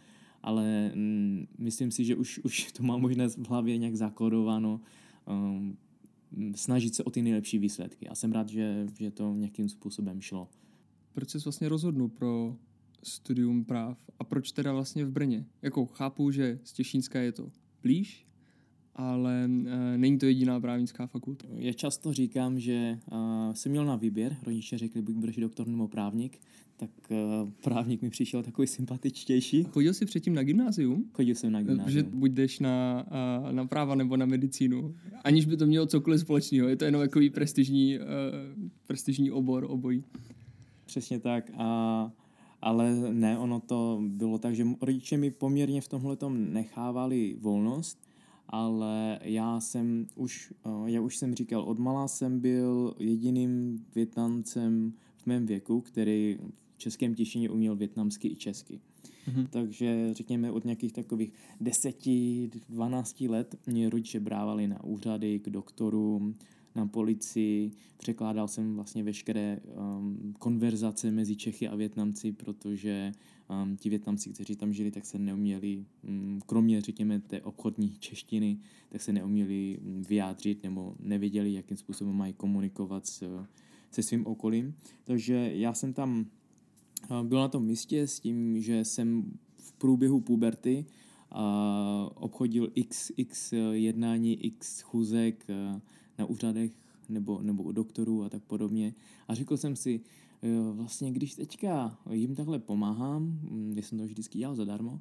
Ale 0.43 0.93
mm, 0.95 1.47
myslím 1.59 1.91
si, 1.91 2.05
že 2.05 2.17
už, 2.17 2.39
už 2.39 2.73
to 2.73 2.83
mám 2.83 3.01
možná 3.01 3.29
v 3.29 3.49
hlavě 3.49 3.79
nějak 3.79 3.97
zakódováno 3.97 4.81
um, 5.27 5.77
snažit 6.55 6.95
se 6.95 7.05
o 7.05 7.11
ty 7.11 7.23
nejlepší 7.23 7.59
výsledky. 7.59 8.09
A 8.09 8.15
jsem 8.15 8.33
rád, 8.33 8.49
že, 8.49 8.87
že 8.99 9.11
to 9.11 9.35
nějakým 9.35 9.69
způsobem 9.69 10.21
šlo. 10.21 10.49
Proč 11.13 11.31
jsi 11.31 11.39
vlastně 11.39 11.69
rozhodnul 11.69 12.09
pro 12.09 12.57
studium 13.03 13.65
práv 13.65 13.99
a 14.19 14.25
proč 14.25 14.53
teda 14.53 14.73
vlastně 14.73 15.05
v 15.05 15.11
Brně? 15.11 15.47
Jako 15.63 15.87
chápu, 15.87 16.31
že 16.31 16.59
z 16.65 16.73
Těšínska 16.73 17.21
je 17.21 17.33
to 17.33 17.51
blíž, 17.83 18.27
ale 19.01 19.49
uh, 19.49 19.67
není 19.97 20.19
to 20.19 20.27
jediná 20.27 20.61
právnická 20.61 21.07
fakulta. 21.07 21.49
Já 21.55 21.73
často 21.73 22.13
říkám, 22.13 22.61
že 22.61 22.99
uh, 23.13 23.19
jsem 23.53 23.73
měl 23.73 23.85
na 23.85 23.97
výběr, 23.97 24.37
rodiče 24.43 24.79
řekli, 24.79 25.03
buď 25.03 25.15
budeš 25.15 25.37
doktor 25.37 25.67
nebo 25.67 25.89
právník, 25.89 26.39
tak 26.77 26.91
uh, 27.11 27.51
právník 27.51 28.03
mi 28.03 28.11
přišel 28.11 28.43
takový 28.43 28.69
sympatičtější. 28.69 29.65
Chodil 29.65 29.95
jsi 29.95 30.05
předtím 30.07 30.35
na 30.35 30.43
gymnázium? 30.43 31.05
Chodil 31.13 31.35
jsem 31.35 31.53
na 31.53 31.63
gymnázium. 31.63 31.91
Že 31.91 32.03
buď 32.03 32.31
jdeš 32.31 32.59
na, 32.59 33.07
uh, 33.47 33.53
na 33.53 33.67
práva 33.67 33.95
nebo 33.95 34.17
na 34.17 34.27
medicínu, 34.27 34.95
aniž 35.25 35.47
by 35.47 35.57
to 35.57 35.67
mělo 35.67 35.87
cokoliv 35.87 36.21
společného. 36.21 36.69
Je 36.69 36.77
to 36.77 36.85
jenom 36.85 37.01
takový 37.01 37.31
prestižní, 37.31 37.99
uh, 37.99 38.05
prestižní 38.87 39.31
obor 39.31 39.67
obojí. 39.69 40.05
Přesně 40.87 41.21
tak 41.21 41.51
a 41.57 42.11
ale 42.63 42.95
ne, 43.13 43.39
ono 43.39 43.61
to 43.61 44.03
bylo 44.09 44.39
tak, 44.39 44.55
že 44.55 44.67
rodiče 44.81 45.17
mi 45.17 45.31
poměrně 45.31 45.81
v 45.81 45.89
tomhle 45.89 46.17
nechávali 46.31 47.37
volnost, 47.41 48.10
ale 48.51 49.19
já 49.23 49.61
jsem 49.61 50.07
už, 50.15 50.53
eh, 50.67 50.91
já 50.91 51.01
už 51.01 51.17
jsem 51.17 51.35
říkal, 51.35 51.63
od 51.63 51.79
malá 51.79 52.09
jsem 52.09 52.41
byl 52.41 52.95
jediným 52.99 53.85
Větnamcem 53.95 54.93
v 55.17 55.27
mém 55.27 55.47
věku, 55.47 55.81
který 55.81 56.39
českém 56.77 57.15
Těšině 57.15 57.51
uměl 57.51 57.77
větnamsky 57.77 58.29
i 58.29 58.37
česky. 58.37 58.81
Mm-hmm. 59.29 59.47
Takže 59.51 60.15
řekněme 60.15 60.51
od 60.51 60.65
nějakých 60.65 60.93
takových 60.93 61.33
10-12 61.61 63.31
let 63.31 63.55
mě 63.67 63.91
rodiče 63.91 64.21
brávali 64.21 64.69
na 64.69 64.85
úřady 64.85 65.39
k 65.39 65.51
doktorům, 65.51 66.35
na 66.75 66.87
policii, 66.87 67.71
překládal 67.97 68.49
jsem 68.49 68.75
vlastně 68.75 69.03
veškeré 69.03 69.61
um, 69.61 70.35
konverzace 70.39 71.11
mezi 71.11 71.37
Čechy 71.37 71.69
a 71.69 71.77
Větnamci, 71.77 72.33
protože 72.33 73.13
um, 73.63 73.77
ti 73.77 73.89
Větnamci, 73.89 74.31
kteří 74.31 74.57
tam 74.57 74.73
žili, 74.73 74.91
tak 74.91 75.07
se 75.07 75.19
neuměli, 75.19 75.85
um, 76.09 76.41
kromě 76.47 76.81
řekněme 76.81 77.21
té 77.21 77.43
obchodní 77.43 77.97
češtiny, 77.99 78.59
tak 78.89 79.03
se 79.03 79.13
neuměli 79.13 79.79
um, 79.79 80.03
vyjádřit 80.03 80.63
nebo 80.63 80.95
nevěděli, 81.01 81.53
jakým 81.53 81.77
způsobem 81.77 82.15
mají 82.15 82.33
komunikovat 82.33 83.07
s, 83.07 83.47
se 83.91 84.03
svým 84.03 84.27
okolím. 84.27 84.75
Takže 85.05 85.51
já 85.55 85.75
jsem 85.75 85.93
tam 85.93 86.27
uh, 87.11 87.27
byl 87.27 87.39
na 87.39 87.49
tom 87.49 87.65
místě 87.65 88.07
s 88.07 88.21
tím, 88.21 88.61
že 88.61 88.85
jsem 88.85 89.33
v 89.57 89.73
průběhu 89.73 90.21
puberty 90.21 90.87
uh, 91.35 91.41
obchodil 92.15 92.69
x, 92.75 93.11
x 93.17 93.53
jednání, 93.73 94.45
x 94.45 94.77
schůzek, 94.77 95.47
uh, 95.49 95.81
na 96.19 96.25
úřadech 96.27 96.73
nebo, 97.09 97.43
nebo 97.43 97.63
u 97.63 97.73
doktorů 97.73 98.25
a 98.25 98.29
tak 98.29 98.43
podobně. 98.43 98.95
A 99.29 99.35
řekl 99.35 99.57
jsem 99.57 99.77
si, 99.77 100.01
vlastně 100.73 101.13
když 101.13 101.35
teďka 101.35 101.99
jim 102.11 102.35
takhle 102.35 102.59
pomáhám, 102.59 103.23
mm, 103.23 103.71
když 103.73 103.87
jsem 103.87 103.99
to 103.99 104.05
vždycky 104.05 104.39
dělal 104.39 104.55
zadarmo, 104.55 105.01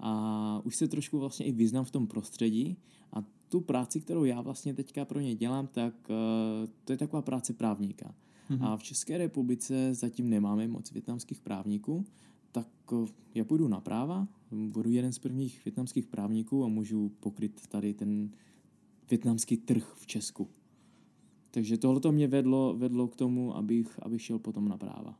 a 0.00 0.60
už 0.64 0.76
se 0.76 0.88
trošku 0.88 1.18
vlastně 1.18 1.46
i 1.46 1.52
vyznám 1.52 1.84
v 1.84 1.90
tom 1.90 2.06
prostředí 2.06 2.76
a 3.12 3.24
tu 3.48 3.60
práci, 3.60 4.00
kterou 4.00 4.24
já 4.24 4.40
vlastně 4.40 4.74
teďka 4.74 5.04
pro 5.04 5.20
ně 5.20 5.34
dělám, 5.34 5.66
tak 5.66 5.94
eh, 6.10 6.68
to 6.84 6.92
je 6.92 6.96
taková 6.96 7.22
práce 7.22 7.52
právníka. 7.52 8.14
Mm-hmm. 8.50 8.64
A 8.64 8.76
v 8.76 8.82
České 8.82 9.18
republice 9.18 9.94
zatím 9.94 10.30
nemáme 10.30 10.68
moc 10.68 10.92
větnamských 10.92 11.40
právníků, 11.40 12.04
tak 12.52 12.68
eh, 12.92 13.06
já 13.34 13.44
půjdu 13.44 13.68
na 13.68 13.80
práva, 13.80 14.28
budu 14.50 14.90
jeden 14.90 15.12
z 15.12 15.18
prvních 15.18 15.64
větnamských 15.64 16.06
právníků 16.06 16.64
a 16.64 16.68
můžu 16.68 17.08
pokryt 17.08 17.66
tady 17.66 17.94
ten 17.94 18.30
větnamský 19.10 19.56
trh 19.56 19.94
v 19.96 20.06
Česku. 20.06 20.48
Takže 21.50 21.78
tohle 21.78 22.12
mě 22.12 22.28
vedlo, 22.28 22.76
vedlo 22.76 23.08
k 23.08 23.16
tomu, 23.16 23.56
abych, 23.56 23.98
abych 24.02 24.22
šel 24.22 24.38
potom 24.38 24.68
na 24.68 24.76
práva. 24.78 25.18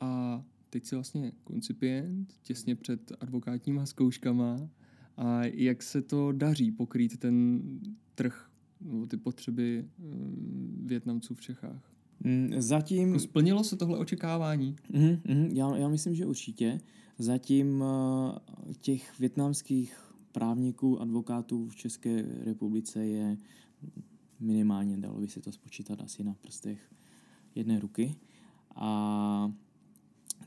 A 0.00 0.44
teď 0.70 0.84
jsi 0.84 0.94
vlastně 0.94 1.32
koncipient, 1.44 2.34
těsně 2.42 2.76
před 2.76 3.12
advokátníma 3.20 3.86
zkouškama. 3.86 4.68
A 5.16 5.44
jak 5.44 5.82
se 5.82 6.02
to 6.02 6.32
daří 6.32 6.72
pokrýt 6.72 7.16
ten 7.16 7.62
trh 8.14 8.50
ty 9.08 9.16
potřeby 9.16 9.84
eh, 9.84 10.02
Větnamců 10.84 11.34
v 11.34 11.40
Čechách? 11.40 11.97
Mm, 12.24 12.52
zatím... 12.58 13.08
Jako 13.08 13.20
splnilo 13.20 13.64
se 13.64 13.76
tohle 13.76 13.98
očekávání? 13.98 14.76
Mm, 14.92 15.20
mm, 15.34 15.50
já, 15.52 15.76
já 15.76 15.88
myslím, 15.88 16.14
že 16.14 16.26
určitě. 16.26 16.80
Zatím 17.18 17.80
uh, 17.80 18.72
těch 18.78 19.18
větnamských 19.18 19.96
právníků, 20.32 21.00
advokátů 21.00 21.68
v 21.68 21.76
České 21.76 22.24
republice 22.44 23.06
je 23.06 23.36
minimálně, 24.40 24.96
dalo 24.96 25.20
by 25.20 25.28
se 25.28 25.40
to 25.40 25.52
spočítat 25.52 26.00
asi 26.00 26.24
na 26.24 26.34
prstech 26.34 26.92
jedné 27.54 27.80
ruky. 27.80 28.14
A, 28.74 29.52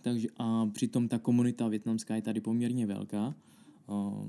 takže, 0.02 0.28
a 0.38 0.66
přitom 0.66 1.08
ta 1.08 1.20
komunita 1.20 1.68
větnamská 1.68 2.16
je 2.16 2.22
tady 2.22 2.42
poměrně 2.42 2.86
velká. 2.86 3.36
A, 3.88 4.24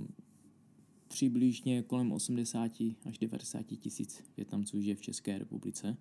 přibližně 1.09 1.83
kolem 1.83 2.13
80 2.13 2.73
až 3.05 3.19
90 3.19 3.67
tisíc 3.67 4.25
Větnamců 4.37 4.81
žije 4.81 4.95
v 4.95 5.01
České 5.01 5.39
republice. 5.39 5.97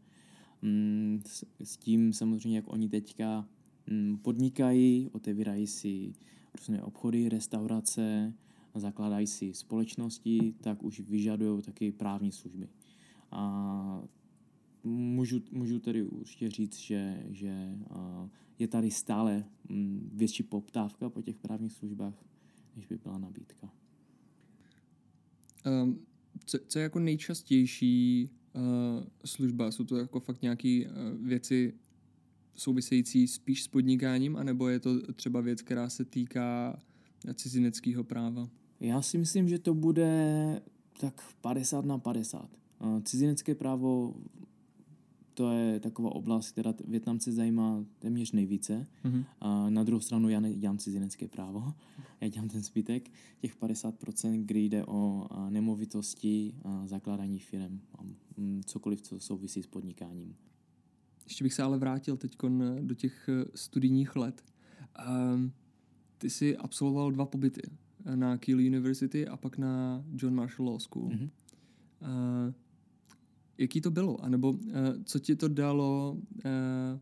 Mm, 0.62 1.22
s, 1.64 1.78
tím 1.78 2.14
samozřejmě, 2.14 2.58
jak 2.58 2.74
oni 2.74 2.90
teďka 2.90 3.48
mm, 3.88 4.18
podnikají, 4.18 5.10
otevírají 5.12 5.68
si 5.68 6.14
různé 6.58 6.84
obchody, 6.84 7.30
restaurace, 7.30 8.34
zakládají 8.76 9.28
si 9.28 9.54
společnosti, 9.54 10.54
tak 10.62 10.84
už 10.84 11.00
vyžadují 11.00 11.62
taky 11.62 11.92
právní 11.92 12.32
služby. 12.32 12.70
A 13.32 14.04
můžu, 14.84 15.42
můžu 15.52 15.80
tedy 15.80 16.04
určitě 16.04 16.50
říct, 16.50 16.78
že, 16.78 17.26
že 17.30 17.78
je 18.60 18.68
tady 18.68 18.92
stále 18.92 19.46
mm, 19.70 20.10
větší 20.14 20.44
poptávka 20.44 21.10
po 21.10 21.22
těch 21.22 21.38
právních 21.38 21.74
službách, 21.74 22.26
než 22.76 22.86
by 22.86 22.98
byla 22.98 23.18
nabídka. 23.18 23.74
Um, 25.84 26.00
co, 26.46 26.58
co 26.68 26.80
je 26.80 26.84
jako 26.84 27.00
nejčastější 27.00 28.30
služba? 29.26 29.72
Jsou 29.72 29.84
to 29.84 29.98
jako 29.98 30.20
fakt 30.20 30.42
nějaké 30.42 30.84
uh, 30.86 31.28
věci 31.28 31.74
související 32.56 33.28
spíš 33.28 33.64
s 33.64 33.68
podnikáním, 33.68 34.36
anebo 34.36 34.70
je 34.70 34.80
to 34.80 35.14
třeba 35.14 35.42
věc, 35.42 35.62
která 35.62 35.90
se 35.90 36.06
týká 36.06 36.80
cizineckého 37.34 38.04
práva? 38.04 38.50
Já 38.80 39.02
si 39.02 39.18
myslím, 39.18 39.50
že 39.50 39.60
to 39.60 39.74
bude 39.74 40.62
tak 41.00 41.22
50 41.42 41.86
na 41.86 41.98
50. 41.98 42.50
Cizinecké 43.04 43.56
právo 43.56 44.14
to 45.34 45.52
je 45.52 45.80
taková 45.80 46.16
oblast, 46.16 46.52
která 46.52 46.74
Větnamce 46.88 47.32
zajímá 47.32 47.86
téměř 48.00 48.32
nejvíce. 48.32 48.88
Mm-hmm. 49.06 49.26
A 49.40 49.70
na 49.70 49.84
druhou 49.84 50.00
stranu 50.00 50.30
já 50.30 50.40
nedělám 50.40 50.78
cizinecké 50.78 51.28
právo, 51.28 51.74
já 52.22 52.28
dělám 52.28 52.50
ten 52.50 52.62
zbytek, 52.62 53.12
těch 53.42 53.60
50%, 53.62 54.46
kdy 54.46 54.60
jde 54.60 54.86
o 54.86 55.28
nemovitosti, 55.50 56.56
a 56.64 56.88
zakládání 56.88 57.40
firm 57.40 57.80
a 57.98 58.04
mm, 58.38 58.62
cokoliv, 58.66 59.02
co 59.02 59.20
souvisí 59.20 59.64
s 59.64 59.68
podnikáním. 59.68 60.36
Ještě 61.26 61.44
bych 61.44 61.54
se 61.54 61.64
ale 61.64 61.78
vrátil 61.78 62.18
teď 62.18 62.38
do 62.82 62.96
těch 62.96 63.30
eh, 63.30 63.46
studijních 63.56 64.16
let. 64.16 64.44
Um, 65.34 65.52
ty 66.18 66.30
jsi 66.30 66.58
absolvoval 66.58 67.12
dva 67.12 67.26
pobyty 67.26 67.62
na 68.16 68.38
Keele 68.38 68.64
University 68.68 69.28
a 69.28 69.38
pak 69.38 69.58
na 69.58 70.04
John 70.16 70.36
Marshall 70.36 70.70
Law 70.70 70.80
School. 70.80 71.10
Mm-hmm. 71.10 71.30
Uh, 72.02 72.54
jaký 73.58 73.82
to 73.82 73.92
bylo? 73.92 74.24
A 74.24 74.30
nebo 74.30 74.52
uh, 74.52 74.60
co 75.04 75.20
ti 75.20 75.36
to 75.36 75.48
dalo 75.48 76.18
uh, 76.36 77.00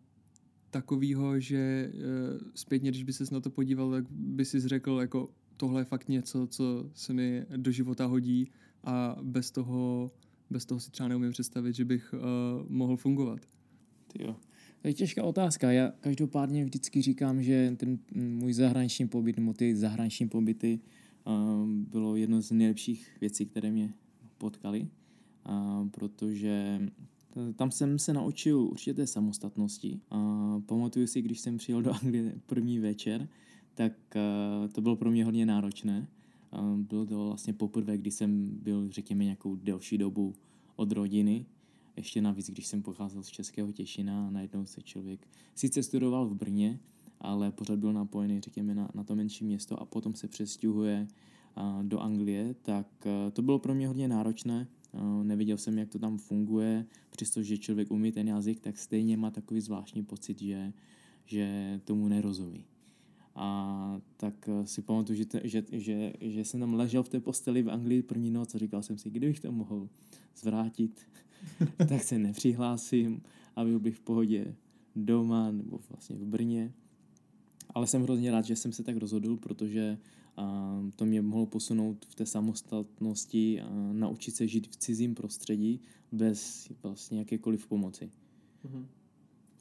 takového, 0.70 1.40
že 1.40 1.92
uh, 1.94 2.48
zpětně, 2.56 2.92
když 2.92 3.04
by 3.04 3.14
ses 3.14 3.32
na 3.32 3.40
to 3.40 3.50
podíval, 3.50 3.92
tak 3.92 4.06
by 4.12 4.46
si 4.46 4.60
řekl, 4.60 4.98
jako 5.02 5.30
tohle 5.58 5.82
je 5.82 5.86
fakt 5.86 6.10
něco, 6.10 6.48
co 6.48 6.90
se 6.94 7.14
mi 7.14 7.46
do 7.58 7.72
života 7.72 8.06
hodí 8.06 8.52
a 8.84 9.18
bez 9.22 9.52
toho, 9.52 10.12
bez 10.50 10.66
toho 10.66 10.80
si 10.80 10.92
třeba 10.92 11.10
neumím 11.10 11.32
představit, 11.32 11.74
že 11.76 11.86
bych 11.86 12.14
uh, 12.14 12.20
mohl 12.70 12.98
fungovat. 12.98 13.40
jo. 14.20 14.36
To 14.82 14.88
je 14.88 14.94
těžká 14.94 15.24
otázka. 15.24 15.72
Já 15.72 15.94
každopádně 16.00 16.66
vždycky 16.66 17.02
říkám, 17.02 17.44
že 17.44 17.76
ten 17.78 18.00
můj 18.16 18.54
zahraniční 18.54 19.08
pobyt, 19.08 19.38
nebo 19.38 19.54
ty 19.54 19.76
zahraniční 19.76 20.30
pobyty 20.30 20.80
um, 21.26 21.86
bylo 21.92 22.16
jedno 22.16 22.42
z 22.42 22.52
nejlepších 22.52 23.18
věcí, 23.22 23.46
které 23.46 23.72
mě 23.72 23.94
potkaly, 24.38 24.88
uh, 25.50 25.90
protože 25.90 26.82
tam 27.56 27.72
jsem 27.72 28.00
se 28.00 28.14
naučil 28.14 28.60
určité 28.60 29.08
samostatnosti. 29.08 30.00
Uh, 30.12 30.62
pamatuju 30.62 31.08
si, 31.08 31.22
když 31.22 31.40
jsem 31.40 31.58
přijel 31.58 31.82
do 31.82 31.94
Anglie 31.94 32.36
první 32.46 32.80
večer, 32.80 33.28
tak 33.76 33.94
to 34.72 34.82
bylo 34.82 34.96
pro 34.96 35.12
mě 35.12 35.26
hodně 35.26 35.46
náročné. 35.46 36.08
Uh, 36.60 36.78
bylo 36.78 37.06
to 37.06 37.26
vlastně 37.26 37.54
poprvé, 37.54 37.98
kdy 37.98 38.12
jsem 38.12 38.50
byl, 38.64 38.92
řekněme, 38.92 39.24
nějakou 39.24 39.56
delší 39.56 39.98
dobu 39.98 40.34
od 40.76 40.92
rodiny 40.92 41.46
ještě 41.96 42.22
navíc, 42.22 42.50
když 42.50 42.68
jsem 42.68 42.82
pocházel 42.82 43.24
z 43.24 43.28
Českého 43.28 43.72
Těšina 43.72 44.28
a 44.28 44.30
najednou 44.30 44.66
se 44.66 44.82
člověk 44.82 45.28
sice 45.56 45.84
studoval 45.84 46.28
v 46.28 46.36
Brně, 46.36 46.80
ale 47.22 47.52
pořád 47.52 47.80
byl 47.80 47.94
napojený, 47.94 48.42
řekněme, 48.42 48.76
na, 48.76 48.90
na 48.94 49.04
to 49.04 49.16
menší 49.16 49.46
město 49.46 49.82
a 49.82 49.86
potom 49.86 50.14
se 50.14 50.28
přestěhuje 50.28 51.08
do 51.82 52.00
Anglie, 52.00 52.54
tak 52.54 52.88
to 53.34 53.42
bylo 53.42 53.60
pro 53.60 53.76
mě 53.76 53.88
hodně 53.88 54.08
náročné. 54.08 54.68
Neviděl 55.24 55.58
jsem, 55.58 55.78
jak 55.78 55.90
to 55.90 56.00
tam 56.00 56.18
funguje, 56.18 56.86
přestože 57.10 57.58
člověk 57.58 57.92
umí 57.92 58.12
ten 58.12 58.28
jazyk, 58.28 58.60
tak 58.60 58.78
stejně 58.78 59.18
má 59.18 59.32
takový 59.32 59.62
zvláštní 59.62 60.04
pocit, 60.04 60.40
že, 60.40 60.74
že 61.26 61.80
tomu 61.84 62.08
nerozumí. 62.08 62.66
A 63.36 64.02
tak 64.18 64.50
si 64.64 64.82
pamatuju, 64.82 65.18
že, 65.18 65.26
že, 65.44 65.64
že, 65.72 66.14
že 66.22 66.46
jsem 66.46 66.60
tam 66.60 66.74
ležel 66.74 67.04
v 67.04 67.10
té 67.10 67.20
posteli 67.20 67.64
v 67.64 67.70
Anglii 67.70 68.02
první 68.02 68.32
noc 68.32 68.56
a 68.56 68.58
říkal 68.58 68.84
jsem 68.84 68.98
si, 68.98 69.10
kdybych 69.10 69.40
to 69.40 69.52
mohl 69.52 69.90
zvrátit, 70.36 71.02
tak 71.90 72.04
se 72.04 72.20
nepřihlásím 72.20 73.22
a 73.56 73.64
byl 73.64 73.80
bych 73.80 73.96
v 73.96 74.02
pohodě 74.02 74.56
doma 74.96 75.52
nebo 75.52 75.80
vlastně 75.90 76.16
v 76.16 76.26
Brně. 76.26 76.74
Ale 77.70 77.88
jsem 77.88 78.04
hrozně 78.04 78.32
rád, 78.32 78.46
že 78.46 78.56
jsem 78.56 78.72
se 78.72 78.84
tak 78.84 78.98
rozhodl, 78.98 79.38
protože 79.38 79.98
a, 80.38 80.78
to 80.96 81.06
mě 81.06 81.22
mohlo 81.22 81.46
posunout 81.46 82.06
v 82.06 82.16
té 82.16 82.26
samostatnosti 82.26 83.62
a 83.62 83.70
naučit 83.92 84.36
se 84.36 84.48
žít 84.48 84.68
v 84.68 84.78
cizím 84.78 85.16
prostředí 85.16 85.82
bez 86.12 86.70
vlastně 86.84 87.20
jakékoliv 87.20 87.68
pomoci. 87.68 88.12
Mm-hmm. 88.66 88.86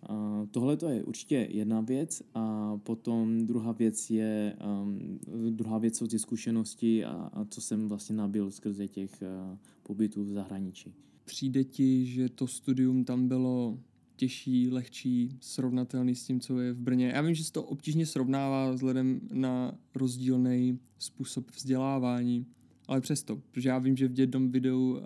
A 0.02 0.46
tohle 0.50 0.76
to 0.76 0.88
je 0.88 1.04
určitě 1.04 1.48
jedna 1.50 1.80
věc 1.80 2.22
a 2.34 2.76
potom 2.76 3.46
druhá 3.46 3.72
věc 3.72 4.10
je, 4.10 4.56
um, 4.82 5.18
druhá 5.50 5.78
věc 5.78 5.96
jsou 5.96 6.06
ty 6.06 6.18
zkušenosti 6.18 7.04
a, 7.04 7.10
a 7.10 7.44
co 7.44 7.60
jsem 7.60 7.88
vlastně 7.88 8.16
nabil 8.16 8.50
skrze 8.50 8.88
těch 8.88 9.22
uh, 9.22 9.58
pobytů 9.82 10.24
v 10.24 10.32
zahraničí 10.32 10.94
přijde 11.28 11.64
ti, 11.64 12.06
že 12.06 12.28
to 12.28 12.46
studium 12.46 13.04
tam 13.04 13.28
bylo 13.28 13.78
těžší, 14.18 14.68
lehčí, 14.70 15.36
srovnatelný 15.40 16.14
s 16.14 16.24
tím, 16.24 16.40
co 16.40 16.60
je 16.60 16.72
v 16.72 16.80
Brně. 16.80 17.12
Já 17.14 17.22
vím, 17.22 17.34
že 17.34 17.44
se 17.44 17.52
to 17.52 17.62
obtížně 17.62 18.06
srovnává 18.06 18.70
vzhledem 18.70 19.20
na 19.32 19.74
rozdílný 19.94 20.78
způsob 20.98 21.50
vzdělávání, 21.50 22.46
ale 22.88 23.00
přesto, 23.00 23.36
protože 23.50 23.68
já 23.68 23.78
vím, 23.78 23.96
že 23.96 24.08
v 24.08 24.18
jednom 24.18 24.50
videu 24.50 24.90
uh, 24.90 24.98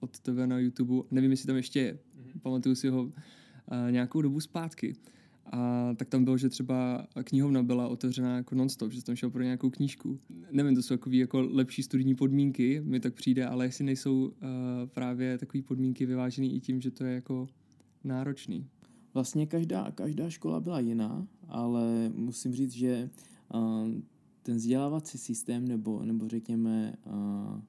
od 0.00 0.18
tebe 0.20 0.46
na 0.46 0.58
YouTube, 0.58 1.08
nevím, 1.10 1.30
jestli 1.30 1.46
tam 1.46 1.56
ještě 1.56 1.80
je, 1.80 1.92
mm-hmm. 1.94 2.40
pamatuju 2.42 2.74
si 2.74 2.88
ho 2.88 3.02
uh, 3.04 3.12
nějakou 3.90 4.22
dobu 4.22 4.40
zpátky, 4.40 4.96
a 5.52 5.94
tak 5.96 6.08
tam 6.08 6.24
bylo, 6.24 6.38
že 6.38 6.48
třeba 6.48 7.06
knihovna 7.24 7.62
byla 7.62 7.88
otevřená 7.88 8.36
jako 8.36 8.54
non-stop, 8.54 8.92
že 8.92 9.04
tam 9.04 9.16
šel 9.16 9.30
pro 9.30 9.42
nějakou 9.42 9.70
knížku. 9.70 10.18
Nevím, 10.50 10.74
to 10.74 10.82
jsou 10.82 10.94
takové 10.94 11.16
jako 11.16 11.40
lepší 11.40 11.82
studijní 11.82 12.14
podmínky, 12.14 12.80
mi 12.84 13.00
tak 13.00 13.14
přijde, 13.14 13.46
ale 13.46 13.64
jestli 13.64 13.84
nejsou 13.84 14.24
uh, 14.24 14.32
právě 14.86 15.38
takové 15.38 15.62
podmínky 15.62 16.06
vyvážené 16.06 16.46
i 16.46 16.60
tím, 16.60 16.80
že 16.80 16.90
to 16.90 17.04
je 17.04 17.14
jako 17.14 17.48
náročný. 18.04 18.66
Vlastně 19.14 19.46
každá, 19.46 19.90
každá 19.90 20.30
škola 20.30 20.60
byla 20.60 20.80
jiná, 20.80 21.26
ale 21.48 22.08
musím 22.14 22.52
říct, 22.52 22.72
že 22.72 23.10
uh, 23.54 23.88
ten 24.42 24.56
vzdělávací 24.56 25.18
systém 25.18 25.68
nebo, 25.68 26.02
nebo 26.02 26.28
řekněme 26.28 26.96
uh, 27.06 27.60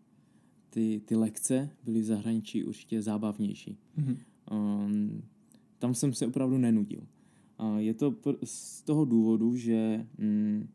ty, 0.70 1.02
ty 1.06 1.16
lekce 1.16 1.70
byly 1.84 2.02
v 2.02 2.06
zahraničí 2.06 2.64
určitě 2.64 3.02
zábavnější. 3.02 3.78
Mm-hmm. 3.98 4.18
Um, 4.52 5.24
tam 5.80 5.96
jsem 5.96 6.14
se 6.14 6.28
opravdu 6.28 6.58
nenudil. 6.58 7.08
A 7.58 7.80
je 7.80 7.94
to 7.94 8.16
z 8.44 8.82
toho 8.82 9.06
důvodu, 9.06 9.56
že 9.56 10.08
mm, 10.18 10.68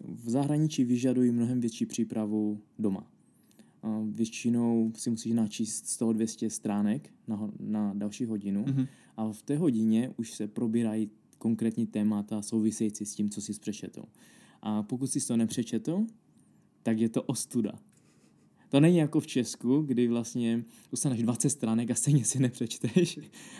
v 0.00 0.30
zahraničí 0.30 0.84
vyžadují 0.84 1.30
mnohem 1.30 1.60
větší 1.60 1.86
přípravu 1.86 2.60
doma. 2.78 3.06
Většinou 4.10 4.92
si 4.96 5.10
musíš 5.10 5.32
načíst 5.32 5.86
z 5.86 5.96
toho 5.96 6.12
200 6.12 6.50
stránek 6.50 7.10
na, 7.28 7.50
na 7.60 7.94
další 7.94 8.24
hodinu 8.24 8.64
mm-hmm. 8.64 8.88
a 9.16 9.32
v 9.32 9.42
té 9.42 9.56
hodině 9.56 10.10
už 10.16 10.32
se 10.32 10.48
probírají 10.48 11.10
konkrétní 11.38 11.86
témata 11.86 12.42
související 12.42 13.06
s 13.06 13.14
tím, 13.14 13.30
co 13.30 13.40
jsi 13.40 13.52
přečetl. 13.60 14.02
A 14.62 14.82
pokud 14.82 15.06
jsi 15.06 15.26
to 15.26 15.36
nepřečetl, 15.36 16.06
tak 16.82 16.98
je 16.98 17.08
to 17.08 17.22
ostuda. 17.22 17.72
To 18.72 18.80
není 18.80 18.96
jako 18.96 19.20
v 19.20 19.26
Česku, 19.26 19.82
kdy 19.82 20.08
vlastně 20.08 20.64
dostaneš 20.90 21.22
20 21.22 21.50
stránek 21.50 21.90
a 21.90 21.94
stejně 21.94 22.24
si 22.24 22.38
nepřečteš. 22.38 23.18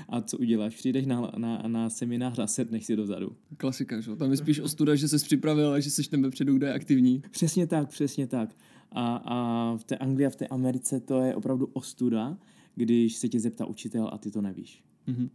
A 0.08 0.20
co 0.20 0.38
uděláš? 0.38 0.76
Přijdeš 0.76 1.06
na, 1.06 1.32
na, 1.36 1.62
na 1.66 1.90
seminář 1.90 2.38
a 2.38 2.46
sedneš 2.46 2.86
si 2.86 2.96
dozadu. 2.96 3.36
Klasika, 3.56 4.00
že? 4.00 4.16
Tam 4.16 4.30
je 4.30 4.36
spíš 4.36 4.60
ostuda, 4.60 4.94
že 4.94 5.08
jsi 5.08 5.18
připravil 5.18 5.72
a 5.72 5.80
že 5.80 5.90
jsi 5.90 6.10
ten 6.10 6.22
vepředu, 6.22 6.54
kde 6.54 6.66
je 6.66 6.72
aktivní. 6.72 7.22
Přesně 7.30 7.66
tak, 7.66 7.88
přesně 7.88 8.26
tak. 8.26 8.56
A, 8.92 9.16
a 9.16 9.76
v 9.76 9.84
té 9.84 9.98
Anglii 9.98 10.26
a 10.26 10.30
v 10.30 10.36
té 10.36 10.46
Americe 10.46 11.00
to 11.00 11.20
je 11.20 11.34
opravdu 11.34 11.68
ostuda, 11.72 12.38
když 12.74 13.16
se 13.16 13.28
tě 13.28 13.40
zeptá 13.40 13.66
učitel 13.66 14.10
a 14.12 14.18
ty 14.18 14.30
to 14.30 14.42
nevíš. 14.42 14.84
Mm-hmm. 15.08 15.28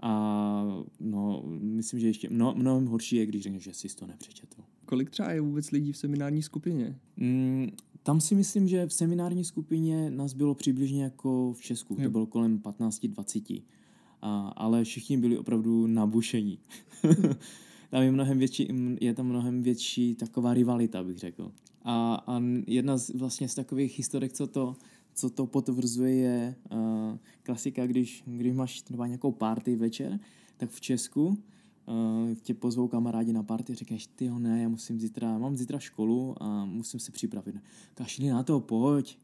A 0.00 0.84
no, 1.00 1.42
myslím, 1.60 2.00
že 2.00 2.06
ještě 2.06 2.30
mno, 2.30 2.54
mnohem 2.56 2.86
horší 2.86 3.16
je, 3.16 3.26
když 3.26 3.42
řekneš, 3.42 3.62
že 3.62 3.74
jsi 3.74 3.96
to 3.96 4.06
nepřečetl. 4.06 4.62
Kolik 4.84 5.10
třeba 5.10 5.32
je 5.32 5.40
vůbec 5.40 5.70
lidí 5.70 5.92
v 5.92 5.96
seminární 5.96 6.42
skupině? 6.42 6.98
Mm, 7.16 7.68
tam 8.02 8.20
si 8.20 8.34
myslím, 8.34 8.68
že 8.68 8.86
v 8.86 8.92
seminární 8.92 9.44
skupině 9.44 10.10
nás 10.10 10.34
bylo 10.34 10.54
přibližně 10.54 11.02
jako 11.02 11.52
v 11.52 11.60
Česku. 11.60 11.96
Jo. 11.98 12.04
To 12.04 12.10
bylo 12.10 12.26
kolem 12.26 12.58
15-20. 12.58 13.62
A, 14.22 14.48
ale 14.48 14.84
všichni 14.84 15.16
byli 15.16 15.38
opravdu 15.38 15.86
nabušení. 15.86 16.58
tam 17.90 18.02
je 18.02 18.12
mnohem 18.12 18.38
větší, 18.38 18.68
je 19.00 19.14
tam 19.14 19.26
mnohem 19.26 19.62
větší 19.62 20.14
taková 20.14 20.54
rivalita, 20.54 21.04
bych 21.04 21.18
řekl. 21.18 21.52
A, 21.84 22.14
a 22.26 22.40
jedna 22.66 22.96
z, 22.96 23.10
vlastně 23.10 23.48
z 23.48 23.54
takových 23.54 23.98
historek, 23.98 24.32
co 24.32 24.46
to, 24.46 24.76
co 25.14 25.30
to 25.30 25.46
potvrzuje, 25.46 26.14
je 26.14 26.54
uh, 26.72 27.16
klasika, 27.42 27.86
když, 27.86 28.22
když 28.26 28.52
máš 28.52 28.82
třeba 28.82 29.06
nějakou 29.06 29.32
party 29.32 29.76
večer, 29.76 30.20
tak 30.56 30.70
v 30.70 30.80
Česku 30.80 31.26
uh, 31.26 31.36
tě 32.42 32.54
pozvou 32.54 32.88
kamarádi 32.88 33.32
na 33.32 33.42
party, 33.42 33.74
říkáš, 33.74 34.06
ty 34.06 34.24
jo, 34.24 34.38
ne, 34.38 34.62
já 34.62 34.68
musím 34.68 35.00
zítra, 35.00 35.38
mám 35.38 35.56
zítra 35.56 35.78
školu 35.78 36.42
a 36.42 36.64
musím 36.64 37.00
se 37.00 37.12
připravit. 37.12 37.56
Kašli 37.94 38.28
na 38.28 38.42
to, 38.42 38.60
pojď. 38.60 39.18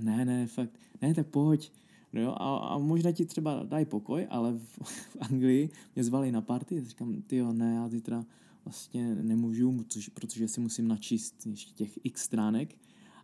Ne, 0.00 0.24
ne, 0.24 0.46
fakt, 0.46 0.70
ne, 1.02 1.14
tak 1.14 1.26
pojď. 1.26 1.72
No 2.12 2.20
jo, 2.22 2.34
a, 2.36 2.56
a 2.56 2.78
možná 2.78 3.12
ti 3.12 3.24
třeba 3.24 3.62
dají 3.62 3.84
pokoj, 3.84 4.26
ale 4.30 4.52
v, 4.52 4.78
v 4.82 5.16
Anglii 5.20 5.70
mě 5.94 6.04
zvali 6.04 6.32
na 6.32 6.40
party 6.40 6.84
říkám, 6.84 7.22
ty 7.22 7.36
jo, 7.36 7.52
ne, 7.52 7.74
já 7.74 7.88
zítra 7.88 8.24
vlastně 8.64 9.14
nemůžu, 9.14 9.72
protože, 9.72 10.10
protože 10.10 10.48
si 10.48 10.60
musím 10.60 10.88
načíst 10.88 11.46
ještě 11.46 11.72
těch 11.72 11.98
x 12.04 12.22
stránek 12.22 12.78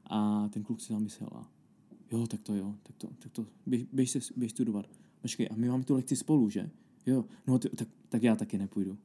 a 0.05 0.49
ten 0.49 0.63
kluk 0.63 0.81
si 0.81 0.93
zamyslel 0.93 1.31
a 1.33 1.51
jo, 2.13 2.27
tak 2.27 2.43
to 2.43 2.55
jo, 2.55 2.75
tak 2.83 2.97
to, 2.97 3.09
tak 3.19 3.33
to, 3.33 3.47
běž, 3.67 3.87
běž, 3.93 4.11
se, 4.11 4.19
běž 4.37 4.53
studovat. 4.53 4.87
Počkej, 5.23 5.49
a 5.51 5.55
my 5.57 5.69
máme 5.69 5.85
tu 5.85 5.95
lekci 5.95 6.17
spolu, 6.17 6.51
že? 6.51 6.71
Jo, 7.07 7.25
no 7.47 7.59
tak, 7.59 7.89
tak 8.09 8.23
já 8.23 8.37
taky 8.37 8.59
nepůjdu. 8.59 8.99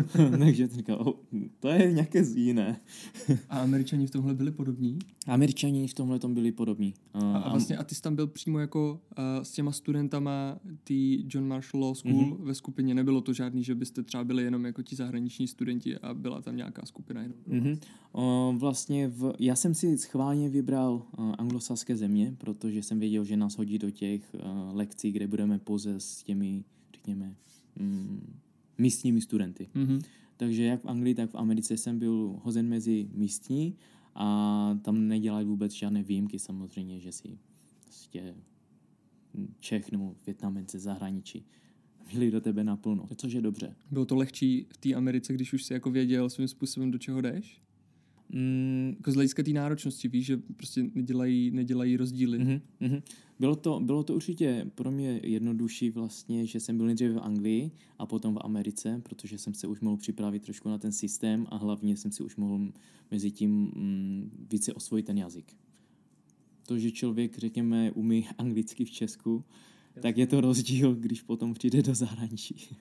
Takže 0.38 0.68
to 0.68 0.74
říkal, 0.74 0.98
oh, 1.00 1.14
to 1.60 1.68
je 1.68 1.92
nějaké 1.92 2.24
jiné. 2.34 2.80
a 3.48 3.60
američani 3.60 4.06
v 4.06 4.10
tomhle 4.10 4.34
byli 4.34 4.50
podobní? 4.50 4.98
Američani 5.26 5.88
v 5.88 5.94
tomhle 5.94 6.18
tom 6.18 6.34
byli 6.34 6.52
podobní. 6.52 6.94
Uh, 7.14 7.24
a, 7.24 7.38
a 7.38 7.50
vlastně 7.50 7.76
a 7.76 7.84
ty 7.84 7.94
jsi 7.94 8.02
tam 8.02 8.16
byl 8.16 8.26
přímo 8.26 8.58
jako 8.58 9.00
uh, 9.18 9.42
s 9.42 9.52
těma 9.52 9.72
studentama 9.72 10.58
tý 10.84 11.24
John 11.28 11.48
Marshall 11.48 11.84
Law 11.84 11.94
School 11.94 12.14
mm-hmm. 12.14 12.42
ve 12.42 12.54
skupině. 12.54 12.94
Nebylo 12.94 13.20
to 13.20 13.32
žádný, 13.32 13.64
že 13.64 13.74
byste 13.74 14.02
třeba 14.02 14.24
byli 14.24 14.42
jenom 14.42 14.64
jako 14.64 14.82
ti 14.82 14.96
zahraniční 14.96 15.48
studenti 15.48 15.98
a 15.98 16.14
byla 16.14 16.42
tam 16.42 16.56
nějaká 16.56 16.86
skupina 16.86 17.22
jenom 17.22 17.38
mm-hmm. 17.48 17.78
uh, 18.12 18.58
Vlastně 18.58 19.08
v, 19.08 19.32
já 19.38 19.56
jsem 19.56 19.74
si 19.74 19.98
schválně 19.98 20.48
vybral 20.48 21.02
uh, 21.18 21.34
anglosaské 21.38 21.96
země, 21.96 22.34
protože 22.38 22.82
jsem 22.82 23.00
věděl, 23.00 23.24
že 23.24 23.36
nás 23.36 23.58
hodí 23.58 23.78
do 23.78 23.90
těch 23.90 24.34
uh, 24.34 24.76
lekcí, 24.76 25.12
kde 25.12 25.26
budeme 25.26 25.58
pouze 25.58 26.00
s 26.00 26.22
těmi, 26.22 26.64
řekněme, 26.94 27.36
mm, 27.78 28.41
místními 28.78 29.20
studenty. 29.20 29.68
Mm-hmm. 29.74 30.00
Takže 30.36 30.64
jak 30.64 30.80
v 30.80 30.86
Anglii, 30.86 31.14
tak 31.14 31.30
v 31.30 31.34
Americe 31.34 31.76
jsem 31.76 31.98
byl 31.98 32.40
hozen 32.42 32.68
mezi 32.68 33.08
místní 33.12 33.76
a 34.14 34.78
tam 34.82 35.08
nedělají 35.08 35.46
vůbec 35.46 35.72
žádné 35.72 36.02
výjimky 36.02 36.38
samozřejmě, 36.38 37.00
že 37.00 37.12
si 37.12 37.38
prostě 37.84 38.34
Čech 39.60 39.92
nebo 39.92 40.16
Větnamence 40.26 40.78
zahraničí 40.78 41.46
měli 42.12 42.30
do 42.30 42.40
tebe 42.40 42.64
naplno, 42.64 43.08
což 43.16 43.32
je 43.32 43.40
dobře. 43.40 43.76
Bylo 43.90 44.04
to 44.04 44.16
lehčí 44.16 44.66
v 44.68 44.76
té 44.76 44.94
Americe, 44.94 45.32
když 45.32 45.52
už 45.52 45.64
si 45.64 45.72
jako 45.72 45.90
věděl 45.90 46.30
svým 46.30 46.48
způsobem, 46.48 46.90
do 46.90 46.98
čeho 46.98 47.20
jdeš? 47.20 47.62
Mm. 48.32 48.94
Jako 48.96 49.10
z 49.10 49.14
hlediska 49.14 49.42
té 49.42 49.50
náročnosti, 49.50 50.08
víš, 50.08 50.26
že 50.26 50.36
prostě 50.56 50.86
nedělají, 50.94 51.50
nedělají 51.50 51.96
rozdíly. 51.96 52.38
Mm-hmm, 52.38 52.60
mm-hmm. 52.80 53.02
Bylo, 53.38 53.56
to, 53.56 53.80
bylo 53.80 54.02
to 54.02 54.14
určitě 54.14 54.70
pro 54.74 54.90
mě 54.90 55.20
jednodušší 55.22 55.90
vlastně, 55.90 56.46
že 56.46 56.60
jsem 56.60 56.76
byl 56.76 56.86
nejdříve 56.86 57.14
v 57.14 57.18
Anglii 57.18 57.70
a 57.98 58.06
potom 58.06 58.34
v 58.34 58.38
Americe, 58.44 59.00
protože 59.02 59.38
jsem 59.38 59.54
se 59.54 59.66
už 59.66 59.80
mohl 59.80 59.96
připravit 59.96 60.42
trošku 60.42 60.68
na 60.68 60.78
ten 60.78 60.92
systém 60.92 61.46
a 61.50 61.56
hlavně 61.56 61.96
jsem 61.96 62.12
si 62.12 62.22
už 62.22 62.36
mohl 62.36 62.72
mezi 63.10 63.30
tím 63.30 63.50
mm, 63.50 64.46
více 64.50 64.72
osvojit 64.72 65.06
ten 65.06 65.18
jazyk. 65.18 65.52
To, 66.66 66.78
že 66.78 66.90
člověk, 66.90 67.38
řekněme, 67.38 67.92
umí 67.92 68.28
anglicky 68.38 68.84
v 68.84 68.90
Česku, 68.90 69.44
Jasně. 69.86 70.02
tak 70.02 70.16
je 70.16 70.26
to 70.26 70.40
rozdíl, 70.40 70.94
když 70.94 71.22
potom 71.22 71.54
přijde 71.54 71.82
do 71.82 71.94
zahraničí. 71.94 72.76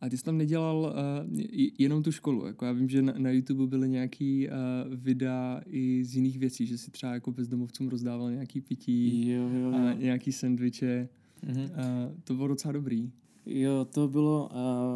A 0.00 0.08
ty 0.08 0.16
jsi 0.16 0.24
tam 0.24 0.38
nedělal 0.38 0.94
uh, 1.30 1.40
jenom 1.78 2.02
tu 2.02 2.12
školu. 2.12 2.46
Jako 2.46 2.64
já 2.64 2.72
vím, 2.72 2.88
že 2.88 3.02
na, 3.02 3.14
na 3.18 3.30
YouTube 3.30 3.66
byly 3.66 3.88
nějaký 3.88 4.48
uh, 4.48 4.54
videa 4.94 5.60
i 5.66 6.04
z 6.04 6.16
jiných 6.16 6.38
věcí, 6.38 6.66
že 6.66 6.78
si 6.78 6.90
třeba 6.90 7.12
jako 7.12 7.32
bezdomovcům 7.32 7.88
rozdával 7.88 8.30
nějaký 8.30 8.60
pití 8.60 9.30
jo, 9.30 9.48
jo, 9.48 9.60
jo. 9.60 9.74
a 9.74 9.92
nějaký 9.92 10.32
sendviče. 10.32 11.08
Mm-hmm. 11.46 11.64
Uh, 11.64 12.14
to 12.24 12.34
bylo 12.34 12.48
docela 12.48 12.72
dobrý. 12.72 13.10
Jo, 13.46 13.86
to 13.94 14.08
bylo, 14.08 14.48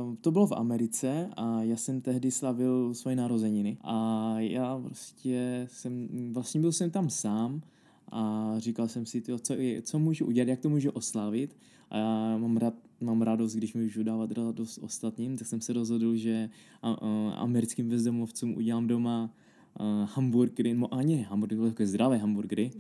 uh, 0.09 0.15
to 0.21 0.31
bylo 0.31 0.47
v 0.47 0.53
Americe 0.53 1.29
a 1.37 1.63
já 1.63 1.77
jsem 1.77 2.01
tehdy 2.01 2.31
slavil 2.31 2.95
svoje 2.95 3.17
narozeniny 3.17 3.79
a 3.81 4.35
já 4.39 4.79
prostě 4.79 5.67
jsem, 5.71 6.09
vlastně 6.33 6.61
byl 6.61 6.73
jsem 6.73 6.91
tam 6.91 7.11
sám 7.11 7.63
a 8.13 8.55
říkal 8.59 8.89
jsem 8.89 9.07
si, 9.07 9.21
tyjo, 9.21 9.39
co, 9.39 9.55
co 9.83 9.99
můžu 9.99 10.27
udělat, 10.27 10.49
jak 10.49 10.61
to 10.61 10.69
můžu 10.69 10.91
oslavit 10.91 11.57
a 11.91 11.99
já 11.99 12.37
mám, 12.37 12.57
rád, 12.57 12.75
mám 13.01 13.23
radost, 13.23 13.55
když 13.55 13.75
můžu 13.75 14.03
dávat 14.03 14.33
radost 14.33 14.79
ostatním, 14.79 15.37
tak 15.37 15.47
jsem 15.47 15.61
se 15.61 15.73
rozhodl, 15.73 16.17
že 16.17 16.51
a, 16.83 16.91
a, 16.91 17.31
americkým 17.31 17.89
bezdomovcům 17.89 18.57
udělám 18.57 18.87
doma 18.87 19.31
a, 19.77 20.05
hamburgery, 20.05 20.75
no 20.75 20.95
a 20.95 21.03
ne, 21.03 21.17
hamburgery, 21.17 21.63
takové 21.63 21.87
zdravé 21.87 22.17
hamburgery, 22.17 22.71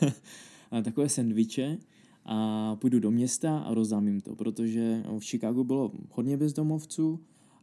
a 0.70 0.82
takové 0.82 1.08
sendviče 1.08 1.78
a 2.24 2.76
půjdu 2.76 3.00
do 3.00 3.10
města 3.10 3.58
a 3.58 3.74
rozdám 3.74 4.06
jim 4.06 4.20
to, 4.20 4.36
protože 4.36 5.02
v 5.18 5.24
Chicagu 5.24 5.64
bylo 5.64 5.92
hodně 6.10 6.36
bezdomovců, 6.36 7.20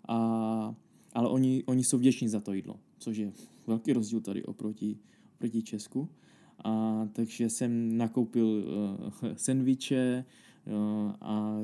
a, 0.08 0.76
ale 1.13 1.30
oni, 1.30 1.63
oni 1.65 1.84
jsou 1.84 1.98
vděční 1.98 2.28
za 2.28 2.39
to 2.39 2.54
jídlo, 2.54 2.80
což 2.98 3.17
je 3.17 3.32
velký 3.67 3.93
rozdíl 3.93 4.21
tady 4.21 4.43
oproti, 4.43 4.98
oproti 5.36 5.63
Česku. 5.63 6.10
A, 6.63 7.08
takže 7.13 7.50
jsem 7.50 7.98
nakoupil 7.98 8.48
uh, 8.48 9.30
sendviče, 9.36 10.26
a 11.21 11.60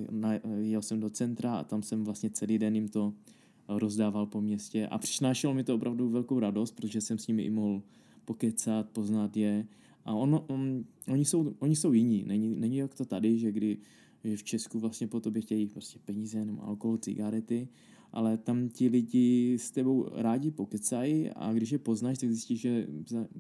jel 0.60 0.82
jsem 0.82 1.00
do 1.00 1.10
centra 1.10 1.56
a 1.56 1.64
tam 1.64 1.84
jsem 1.84 2.04
vlastně 2.04 2.30
celý 2.30 2.60
den 2.60 2.76
jim 2.76 2.88
to 2.88 3.14
rozdával 3.68 4.26
po 4.26 4.42
městě. 4.42 4.88
A 4.88 4.98
přinášelo 4.98 5.54
mi 5.54 5.64
to 5.64 5.76
opravdu 5.76 6.10
velkou 6.10 6.40
radost, 6.40 6.72
protože 6.72 7.02
jsem 7.02 7.18
s 7.18 7.28
nimi 7.28 7.44
i 7.44 7.50
mohl 7.50 7.82
pokecat, 8.26 8.90
poznat 8.90 9.38
je. 9.38 9.68
A 10.06 10.14
ono, 10.14 10.46
on, 10.48 10.84
oni, 11.08 11.26
jsou, 11.26 11.56
oni 11.60 11.76
jsou 11.76 11.94
jiní, 11.94 12.24
není, 12.28 12.56
není 12.56 12.78
jak 12.78 12.96
to 12.96 13.06
tady, 13.06 13.40
že 13.40 13.52
kdy 13.52 13.78
že 14.24 14.38
v 14.38 14.44
Česku 14.44 14.80
vlastně 14.80 15.08
po 15.08 15.20
tobě 15.20 15.42
chtějí 15.42 15.68
prostě 15.68 16.00
peníze 16.06 16.46
nebo 16.46 16.64
alkohol, 16.64 16.98
cigarety, 16.98 17.68
ale 18.12 18.38
tam 18.38 18.70
ti 18.70 18.88
lidi 18.88 19.58
s 19.60 19.72
tebou 19.72 20.10
rádi 20.16 20.52
pokecají 20.52 21.30
a 21.30 21.54
když 21.54 21.72
je 21.72 21.78
poznáš, 21.78 22.18
tak 22.18 22.30
zjistíš, 22.30 22.62
že, 22.62 22.88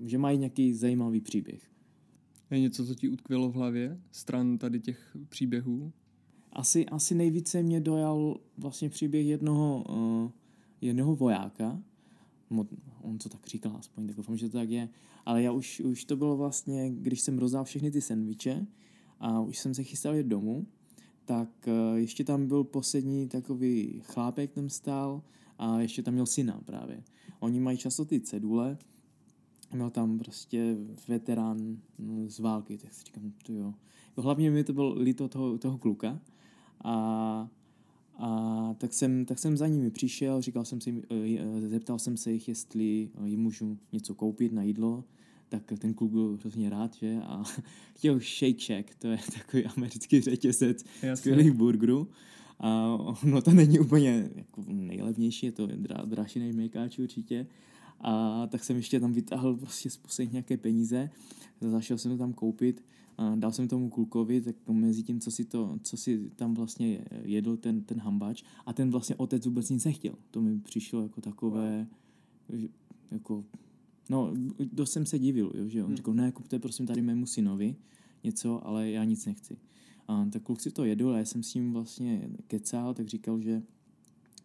že 0.01 0.17
mají 0.17 0.37
nějaký 0.37 0.73
zajímavý 0.73 1.21
příběh. 1.21 1.71
Je 2.51 2.59
něco, 2.59 2.85
co 2.85 2.95
ti 2.95 3.09
utkvělo 3.09 3.49
v 3.49 3.55
hlavě, 3.55 3.99
stran 4.11 4.57
tady 4.57 4.79
těch 4.79 5.17
příběhů? 5.29 5.91
Asi, 6.53 6.85
asi 6.85 7.15
nejvíce 7.15 7.63
mě 7.63 7.79
dojal 7.79 8.37
vlastně 8.57 8.89
příběh 8.89 9.27
jednoho, 9.27 9.83
uh, 9.89 10.31
jednoho 10.81 11.15
vojáka, 11.15 11.81
on 13.01 13.17
to 13.17 13.29
tak 13.29 13.47
říkal 13.47 13.75
aspoň, 13.79 14.07
tak 14.07 14.15
doufám, 14.15 14.37
že 14.37 14.49
to 14.49 14.57
tak 14.57 14.69
je, 14.69 14.89
ale 15.25 15.43
já 15.43 15.51
už, 15.51 15.79
už 15.79 16.05
to 16.05 16.15
bylo 16.15 16.37
vlastně, 16.37 16.89
když 16.89 17.21
jsem 17.21 17.39
rozdal 17.39 17.63
všechny 17.63 17.91
ty 17.91 18.01
sendviče 18.01 18.65
a 19.19 19.41
už 19.41 19.57
jsem 19.57 19.73
se 19.73 19.83
chystal 19.83 20.15
jít 20.15 20.27
domů, 20.27 20.67
tak 21.25 21.49
uh, 21.67 21.97
ještě 21.97 22.23
tam 22.23 22.47
byl 22.47 22.63
poslední 22.63 23.27
takový 23.27 24.01
chlápek 24.03 24.51
tam 24.51 24.69
stál 24.69 25.23
a 25.57 25.79
ještě 25.79 26.03
tam 26.03 26.13
měl 26.13 26.25
syna 26.25 26.61
právě. 26.65 27.03
Oni 27.39 27.59
mají 27.59 27.77
často 27.77 28.05
ty 28.05 28.19
cedule, 28.19 28.77
měl 29.73 29.89
tam 29.89 30.19
prostě 30.19 30.77
veterán 31.07 31.77
no, 31.99 32.29
z 32.29 32.39
války, 32.39 32.77
tak 32.77 32.93
si 32.93 33.03
říkám, 33.05 33.33
to 33.45 33.53
jo. 33.53 33.73
Hlavně 34.17 34.51
mi 34.51 34.63
to 34.63 34.73
bylo 34.73 34.99
líto 34.99 35.27
toho, 35.27 35.57
toho 35.57 35.77
kluka 35.77 36.19
a, 36.83 37.49
a 38.17 38.75
tak, 38.77 38.93
jsem, 38.93 39.25
tak 39.25 39.39
jsem 39.39 39.57
za 39.57 39.67
nimi 39.67 39.91
přišel, 39.91 40.41
říkal 40.41 40.65
jsem 40.65 40.81
si, 40.81 41.03
eh, 41.11 41.69
zeptal 41.69 41.99
jsem 41.99 42.17
se 42.17 42.31
jich, 42.31 42.47
jestli 42.47 43.09
eh, 43.15 43.27
jim 43.27 43.39
můžu 43.39 43.77
něco 43.91 44.15
koupit 44.15 44.53
na 44.53 44.63
jídlo, 44.63 45.03
tak 45.49 45.73
ten 45.77 45.93
kluk 45.93 46.11
byl 46.11 46.37
hrozně 46.41 46.69
rád, 46.69 46.95
že? 46.95 47.19
A 47.23 47.43
chtěl 47.95 48.19
Shake 48.19 48.61
Shack, 48.61 48.95
to 48.95 49.07
je 49.07 49.17
takový 49.33 49.65
americký 49.65 50.21
řetězec 50.21 50.85
skvělých 51.15 51.51
burgerů. 51.51 52.07
A 52.59 52.97
no 53.23 53.41
to 53.41 53.51
není 53.51 53.79
úplně 53.79 54.29
jako 54.35 54.63
nejlevnější, 54.67 55.45
je 55.45 55.51
to 55.51 55.67
dražší 56.05 56.39
než 56.39 56.55
Mekáč 56.55 56.99
určitě. 56.99 57.47
A 58.01 58.47
tak 58.47 58.63
jsem 58.63 58.75
ještě 58.75 58.99
tam 58.99 59.13
vytáhl 59.13 59.55
prostě 59.55 59.89
z 59.89 60.19
nějaké 60.31 60.57
peníze, 60.57 61.09
zašel 61.61 61.97
jsem 61.97 62.11
to 62.11 62.17
tam 62.17 62.33
koupit, 62.33 62.83
a 63.17 63.35
dal 63.35 63.51
jsem 63.51 63.67
tomu 63.67 63.89
klukovi, 63.89 64.41
tak 64.41 64.55
mezi 64.69 65.03
tím, 65.03 65.19
co 65.19 65.31
si, 65.31 65.45
to, 65.45 65.79
co 65.83 65.97
si 65.97 66.29
tam 66.35 66.53
vlastně 66.53 67.05
jedl 67.23 67.57
ten, 67.57 67.83
ten 67.83 67.99
hambač 67.99 68.43
a 68.65 68.73
ten 68.73 68.91
vlastně 68.91 69.15
otec 69.15 69.45
vůbec 69.45 69.69
nic 69.69 69.85
nechtěl. 69.85 70.15
To 70.31 70.41
mi 70.41 70.59
přišlo 70.59 71.01
jako 71.01 71.21
takové, 71.21 71.87
jako, 73.11 73.45
no, 74.09 74.33
dost 74.73 74.91
jsem 74.91 75.05
se 75.05 75.19
divil, 75.19 75.51
jo, 75.55 75.67
že 75.67 75.83
on 75.83 75.87
hmm. 75.87 75.95
řekl, 75.95 76.13
ne, 76.13 76.31
kupte 76.31 76.59
prosím 76.59 76.87
tady 76.87 77.01
mému 77.01 77.25
synovi 77.25 77.75
něco, 78.23 78.67
ale 78.67 78.91
já 78.91 79.03
nic 79.03 79.25
nechci. 79.25 79.57
A 80.07 80.25
tak 80.31 80.43
kluk 80.43 80.61
si 80.61 80.71
to 80.71 80.85
jedl 80.85 81.09
a 81.09 81.17
já 81.17 81.25
jsem 81.25 81.43
s 81.43 81.53
ním 81.53 81.73
vlastně 81.73 82.29
kecal, 82.47 82.93
tak 82.93 83.07
říkal, 83.07 83.41
že, 83.41 83.61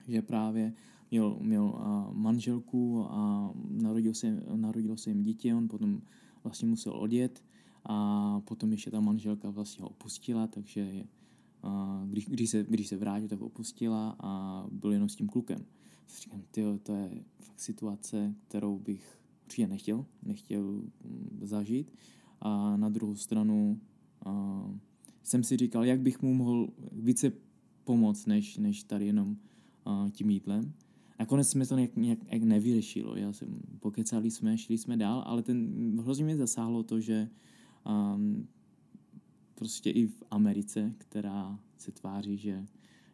že 0.09 0.23
právě 0.23 0.73
měl, 1.11 1.39
měl 1.41 1.75
manželku 2.13 3.05
a 3.09 3.53
narodil 3.71 4.15
se, 4.15 4.43
narodilo 4.57 4.97
se 4.97 5.11
jim 5.11 5.23
dítě, 5.23 5.55
on 5.55 5.69
potom 5.69 6.03
vlastně 6.45 6.69
musel 6.69 6.93
odjet 6.97 7.45
a 7.85 8.41
potom 8.41 8.73
ještě 8.73 8.91
ta 8.91 9.01
manželka 9.01 9.51
vlastně 9.51 9.83
ho 9.83 9.89
opustila, 9.89 10.47
takže 10.47 11.05
a 11.63 12.03
když, 12.07 12.27
když, 12.27 12.51
se, 12.51 12.65
když 12.69 12.89
se 12.89 12.97
vrátil, 12.97 13.29
tak 13.29 13.41
ho 13.41 13.47
opustila 13.47 14.17
a 14.21 14.65
byl 14.71 14.93
jenom 14.93 15.09
s 15.09 15.17
tím 15.17 15.29
klukem. 15.29 15.59
Říkám, 16.23 16.43
tyjo, 16.51 16.79
to 16.79 16.95
je 16.95 17.25
fakt 17.41 17.61
situace, 17.61 18.35
kterou 18.49 18.79
bych 18.79 19.21
určitě 19.45 19.69
nechtěl, 19.69 20.07
nechtěl 20.23 20.63
mm, 20.63 21.39
zažít. 21.43 21.93
A 22.41 22.77
na 22.77 22.89
druhou 22.89 23.17
stranu 23.17 23.81
a, 24.25 24.65
jsem 25.23 25.45
si 25.45 25.57
říkal, 25.57 25.85
jak 25.85 26.01
bych 26.01 26.23
mu 26.23 26.35
mohl 26.35 26.69
více 26.93 27.33
pomoct, 27.85 28.27
než, 28.27 28.57
než 28.57 28.83
tady 28.85 29.07
jenom 29.07 29.37
tím 30.11 30.31
jídlem. 30.31 30.73
Nakonec 31.19 31.49
jsme 31.49 31.67
to 31.67 31.77
nějak, 31.77 31.97
nějak, 31.97 32.31
nějak 32.31 32.43
nevyřešilo. 32.43 33.17
Já 33.17 33.33
jsem, 33.33 33.61
pokecali 33.81 34.31
jsme, 34.31 34.59
šli 34.59 34.79
jsme 34.79 34.97
dál, 34.97 35.23
ale 35.27 35.43
ten, 35.43 36.01
hrozně 36.01 36.25
mě 36.25 36.37
zasáhlo 36.37 36.83
to, 36.83 37.01
že 37.01 37.31
um, 37.87 38.49
prostě 39.55 39.91
i 39.91 40.07
v 40.07 40.23
Americe, 40.31 40.95
která 40.99 41.61
se 41.79 41.93
tváří, 41.93 42.37
že 42.37 42.67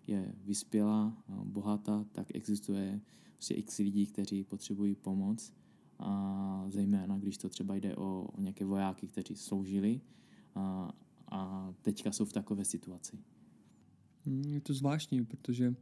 je 0.07 0.35
vyspělá, 0.45 1.25
bohatá, 1.45 2.05
tak 2.13 2.27
existuje 2.35 3.01
prostě 3.33 3.55
x 3.55 3.79
lidí, 3.79 4.07
kteří 4.07 4.45
potřebují 4.45 4.95
pomoc 4.95 5.53
a 5.99 6.65
zejména, 6.69 7.19
když 7.19 7.39
to 7.39 7.49
třeba 7.49 7.75
jde 7.75 7.97
o, 7.97 8.29
o 8.33 8.41
nějaké 8.41 8.65
vojáky, 8.65 9.09
kteří 9.09 9.37
sloužili 9.37 10.01
a, 10.55 10.93
a 11.31 11.73
teďka 11.83 12.13
jsou 12.13 12.25
v 12.25 12.33
takové 12.33 12.65
situaci. 12.65 13.19
Hmm, 14.25 14.45
je 14.45 14.61
to 14.61 14.75
zvláštní, 14.75 15.25
protože 15.25 15.75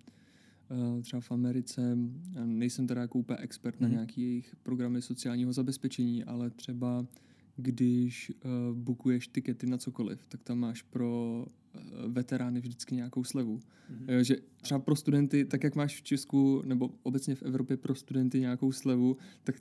třeba 1.02 1.20
v 1.20 1.32
Americe, 1.32 1.98
nejsem 2.44 2.86
teda 2.86 3.00
jako 3.00 3.18
úplně 3.18 3.38
expert 3.38 3.80
mm. 3.80 3.82
na 3.82 3.88
mhm. 3.88 3.96
nějaký 3.96 4.22
jejich 4.22 4.56
programy 4.62 5.02
sociálního 5.02 5.52
zabezpečení, 5.52 6.24
ale 6.24 6.50
třeba 6.50 7.06
když 7.56 8.32
uh, 8.44 8.76
bukuješ 8.76 9.28
tikety 9.28 9.66
na 9.66 9.78
cokoliv, 9.78 10.24
tak 10.28 10.42
tam 10.42 10.58
máš 10.58 10.82
pro 10.82 11.44
uh, 11.74 12.12
veterány 12.12 12.60
vždycky 12.60 12.94
nějakou 12.94 13.24
slevu. 13.24 13.58
Mm-hmm. 13.58 14.12
Jo, 14.12 14.22
že 14.22 14.36
třeba 14.60 14.80
pro 14.80 14.96
studenty, 14.96 15.44
tak 15.44 15.64
jak 15.64 15.74
máš 15.74 15.96
v 15.96 16.02
Česku 16.02 16.62
nebo 16.64 16.90
obecně 17.02 17.34
v 17.34 17.42
Evropě 17.42 17.76
pro 17.76 17.94
studenty 17.94 18.40
nějakou 18.40 18.72
slevu, 18.72 19.16
tak 19.44 19.56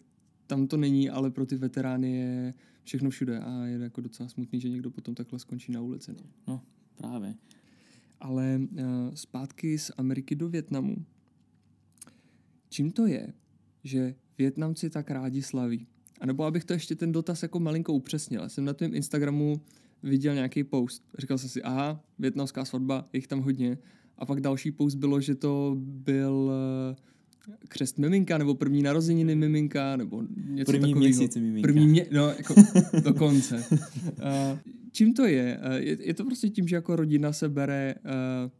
tam 0.47 0.67
to 0.67 0.77
není, 0.77 1.09
ale 1.09 1.31
pro 1.31 1.45
ty 1.45 1.55
veterány 1.55 2.11
je 2.11 2.53
všechno 2.83 3.09
všude 3.09 3.39
a 3.39 3.65
je 3.65 3.77
jako 3.77 4.01
docela 4.01 4.29
smutný, 4.29 4.59
že 4.59 4.69
někdo 4.69 4.91
potom 4.91 5.15
takhle 5.15 5.39
skončí 5.39 5.71
na 5.71 5.81
ulici. 5.81 6.11
No, 6.11 6.23
no 6.47 6.61
právě. 6.95 7.35
Ale 8.19 8.59
uh, 8.61 8.79
zpátky 9.13 9.77
z 9.77 9.91
Ameriky 9.97 10.35
do 10.35 10.49
Větnamu. 10.49 10.95
Čím 12.69 12.91
to 12.91 13.05
je, 13.05 13.33
že 13.83 14.15
Větnamci 14.37 14.89
tak 14.89 15.11
rádi 15.11 15.41
slaví? 15.41 15.87
A 16.21 16.25
nebo 16.25 16.43
abych 16.43 16.63
to 16.63 16.73
ještě 16.73 16.95
ten 16.95 17.11
dotaz 17.11 17.43
jako 17.43 17.59
malinko 17.59 17.93
upřesnil. 17.93 18.41
Já 18.41 18.49
jsem 18.49 18.65
na 18.65 18.73
tvém 18.73 18.95
Instagramu 18.95 19.61
viděl 20.03 20.33
nějaký 20.33 20.63
post. 20.63 21.03
Říkal 21.17 21.37
jsem 21.37 21.49
si, 21.49 21.63
aha, 21.63 22.03
větnamská 22.19 22.65
svatba, 22.65 23.05
jich 23.13 23.27
tam 23.27 23.41
hodně. 23.41 23.77
A 24.17 24.25
pak 24.25 24.41
další 24.41 24.71
post 24.71 24.95
bylo, 24.95 25.21
že 25.21 25.35
to 25.35 25.75
byl 25.79 26.51
eh, 26.51 26.95
křest 27.67 27.99
miminka, 27.99 28.37
nebo 28.37 28.55
první 28.55 28.83
narozeniny 28.83 29.35
miminka, 29.35 29.95
nebo 29.95 30.23
něco 30.45 30.71
první 30.71 30.81
takového. 30.81 30.99
měsíc 30.99 31.35
miminka. 31.35 31.67
První 31.67 31.87
mě, 31.87 32.05
no, 32.11 32.27
jako 32.27 32.55
dokonce. 33.03 33.65
Uh, 33.71 34.59
čím 34.91 35.13
to 35.13 35.25
je? 35.25 35.59
Uh, 35.65 35.73
je? 35.73 36.07
Je 36.07 36.13
to 36.13 36.25
prostě 36.25 36.49
tím, 36.49 36.67
že 36.67 36.75
jako 36.75 36.95
rodina 36.95 37.33
se 37.33 37.49
bere 37.49 37.95
uh, 38.05 38.51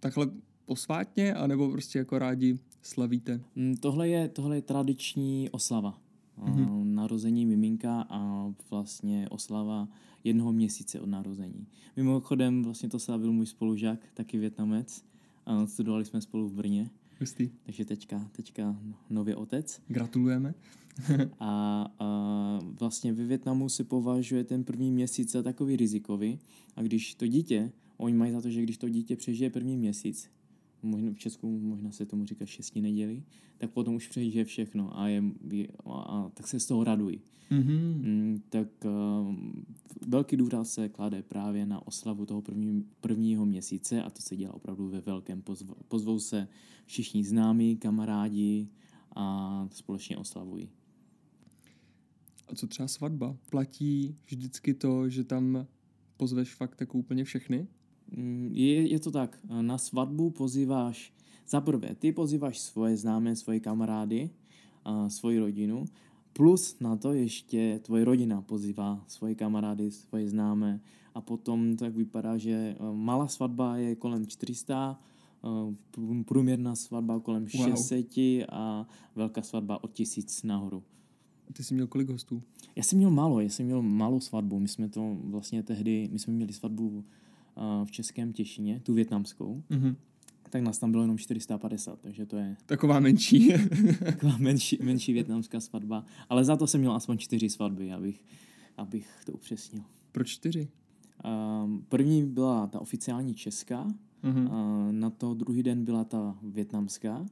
takhle 0.00 0.30
posvátně, 0.64 1.34
anebo 1.34 1.70
prostě 1.70 1.98
jako 1.98 2.18
rádi 2.18 2.58
slavíte? 2.82 3.40
Mm, 3.56 3.76
tohle 3.76 4.08
je, 4.08 4.28
tohle 4.28 4.56
je 4.56 4.62
tradiční 4.62 5.50
oslava. 5.50 5.98
Mm-hmm. 6.38 6.84
Narození 6.84 7.46
miminka 7.46 8.06
a 8.10 8.52
vlastně 8.70 9.28
oslava 9.28 9.88
jednoho 10.24 10.52
měsíce 10.52 11.00
od 11.00 11.08
narození. 11.08 11.66
Mimochodem 11.96 12.62
vlastně 12.62 12.88
to 12.88 12.98
slavil 12.98 13.32
můj 13.32 13.46
spolužák, 13.46 14.00
taky 14.14 14.38
Větnamec. 14.38 15.04
A 15.46 15.66
studovali 15.66 16.04
jsme 16.04 16.20
spolu 16.20 16.48
v 16.48 16.52
Brně. 16.52 16.90
Hustý. 17.20 17.50
Takže 17.62 17.84
teďka, 17.84 18.30
teďka 18.32 18.76
nový 19.10 19.34
otec. 19.34 19.80
Gratulujeme. 19.88 20.54
a, 21.40 21.86
a 21.98 22.58
vlastně 22.80 23.12
ve 23.12 23.24
Větnamu 23.24 23.68
se 23.68 23.84
považuje 23.84 24.44
ten 24.44 24.64
první 24.64 24.90
měsíc 24.90 25.32
za 25.32 25.42
takový 25.42 25.76
rizikový. 25.76 26.38
A 26.76 26.82
když 26.82 27.14
to 27.14 27.26
dítě, 27.26 27.72
oni 27.96 28.14
mají 28.14 28.32
za 28.32 28.40
to, 28.40 28.50
že 28.50 28.62
když 28.62 28.78
to 28.78 28.88
dítě 28.88 29.16
přežije 29.16 29.50
první 29.50 29.76
měsíc, 29.76 30.30
možná 30.82 31.12
v 31.12 31.18
Česku 31.18 31.58
možná 31.58 31.92
se 31.92 32.06
tomu 32.06 32.24
říká 32.24 32.46
šesti 32.46 32.80
neděli, 32.80 33.22
tak 33.58 33.70
potom 33.70 33.94
už 33.94 34.08
přežije 34.08 34.44
všechno 34.44 34.98
a, 34.98 35.08
je, 35.08 35.22
je, 35.50 35.68
a, 35.84 35.92
a 35.92 36.28
tak 36.28 36.48
se 36.48 36.60
z 36.60 36.66
toho 36.66 36.84
radují. 36.84 37.20
Mm-hmm. 37.50 37.94
Mm, 38.02 38.42
tak 38.48 38.68
uh, 38.84 39.36
velký 40.06 40.36
důraz 40.36 40.72
se 40.72 40.88
klade 40.88 41.22
právě 41.22 41.66
na 41.66 41.86
oslavu 41.86 42.26
toho 42.26 42.42
první, 42.42 42.84
prvního 43.00 43.46
měsíce 43.46 44.02
a 44.02 44.10
to 44.10 44.22
se 44.22 44.36
dělá 44.36 44.54
opravdu 44.54 44.88
ve 44.88 45.00
velkém. 45.00 45.42
Pozv, 45.42 45.70
pozvou 45.88 46.18
se 46.18 46.48
všichni 46.86 47.24
známí, 47.24 47.76
kamarádi 47.76 48.68
a 49.16 49.68
společně 49.72 50.16
oslavují. 50.16 50.68
A 52.48 52.54
co 52.54 52.66
třeba 52.66 52.88
svatba? 52.88 53.36
Platí 53.50 54.16
vždycky 54.26 54.74
to, 54.74 55.08
že 55.08 55.24
tam 55.24 55.66
pozveš 56.16 56.54
fakt 56.54 56.80
jako 56.80 56.98
úplně 56.98 57.24
všechny? 57.24 57.66
Mm, 58.16 58.50
je, 58.52 58.92
je 58.92 58.98
to 59.00 59.10
tak, 59.10 59.38
na 59.44 59.78
svatbu 59.78 60.30
pozýváš, 60.30 61.12
za 61.48 61.60
prvé, 61.60 61.94
ty 61.94 62.12
pozýváš 62.12 62.60
svoje 62.60 62.96
známé, 62.96 63.36
svoje 63.36 63.60
kamarády, 63.60 64.30
a 64.84 65.08
svoji 65.08 65.38
rodinu, 65.38 65.84
plus 66.32 66.80
na 66.80 66.96
to 66.96 67.12
ještě 67.12 67.80
tvoje 67.82 68.04
rodina 68.04 68.42
pozývá 68.42 69.04
svoje 69.06 69.34
kamarády, 69.34 69.90
svoje 69.90 70.28
známé 70.28 70.80
a 71.14 71.20
potom 71.20 71.76
tak 71.76 71.94
vypadá, 71.94 72.38
že 72.38 72.50
e, 72.50 72.74
malá 72.94 73.26
svatba 73.26 73.76
je 73.76 73.94
kolem 73.96 74.26
400, 74.26 74.94
e, 74.94 76.24
průměrná 76.24 76.76
svatba 76.76 77.20
kolem 77.20 77.48
600 77.48 78.16
wow. 78.16 78.44
a 78.48 78.86
velká 79.16 79.42
svatba 79.42 79.84
od 79.84 79.92
1000 79.92 80.42
nahoru. 80.42 80.82
Ty 81.52 81.64
jsi 81.64 81.74
měl 81.74 81.86
kolik 81.86 82.08
hostů? 82.08 82.42
Já 82.76 82.82
jsem 82.82 82.98
měl 82.98 83.10
málo, 83.10 83.40
já 83.40 83.48
jsem 83.48 83.66
měl 83.66 83.82
malou 83.82 84.20
svatbu. 84.20 84.60
My 84.60 84.68
jsme 84.68 84.88
to 84.88 85.16
vlastně 85.24 85.62
tehdy, 85.62 86.08
my 86.12 86.18
jsme 86.18 86.32
měli 86.32 86.52
svatbu 86.52 87.04
v 87.84 87.90
Českém 87.90 88.32
Těšině, 88.32 88.80
tu 88.80 88.94
větnamskou, 88.94 89.62
Mhm. 89.70 89.96
tak 90.50 90.62
nás 90.62 90.78
tam 90.78 90.90
bylo 90.90 91.02
jenom 91.02 91.18
450, 91.18 92.00
takže 92.00 92.26
to 92.26 92.36
je 92.36 92.56
Taková 92.66 93.00
menší. 93.00 93.48
taková 94.04 94.36
menší, 94.38 94.78
menší 94.82 95.12
větnamská 95.12 95.60
svatba. 95.60 96.04
Ale 96.28 96.44
za 96.44 96.56
to 96.56 96.66
jsem 96.66 96.80
měl 96.80 96.92
aspoň 96.92 97.18
čtyři 97.18 97.50
svatby, 97.50 97.92
abych, 97.92 98.24
abych 98.76 99.08
to 99.26 99.32
upřesnil. 99.32 99.82
Pro 100.12 100.24
čtyři. 100.24 100.68
Um, 101.64 101.84
první 101.88 102.26
byla 102.26 102.66
ta 102.66 102.80
oficiální 102.80 103.34
česká, 103.34 103.88
Mhm. 104.22 104.48
a 104.48 104.88
na 104.92 105.10
to 105.10 105.34
druhý 105.34 105.62
den 105.62 105.84
byla 105.84 106.04
ta 106.04 106.38
větnamská 106.42 107.26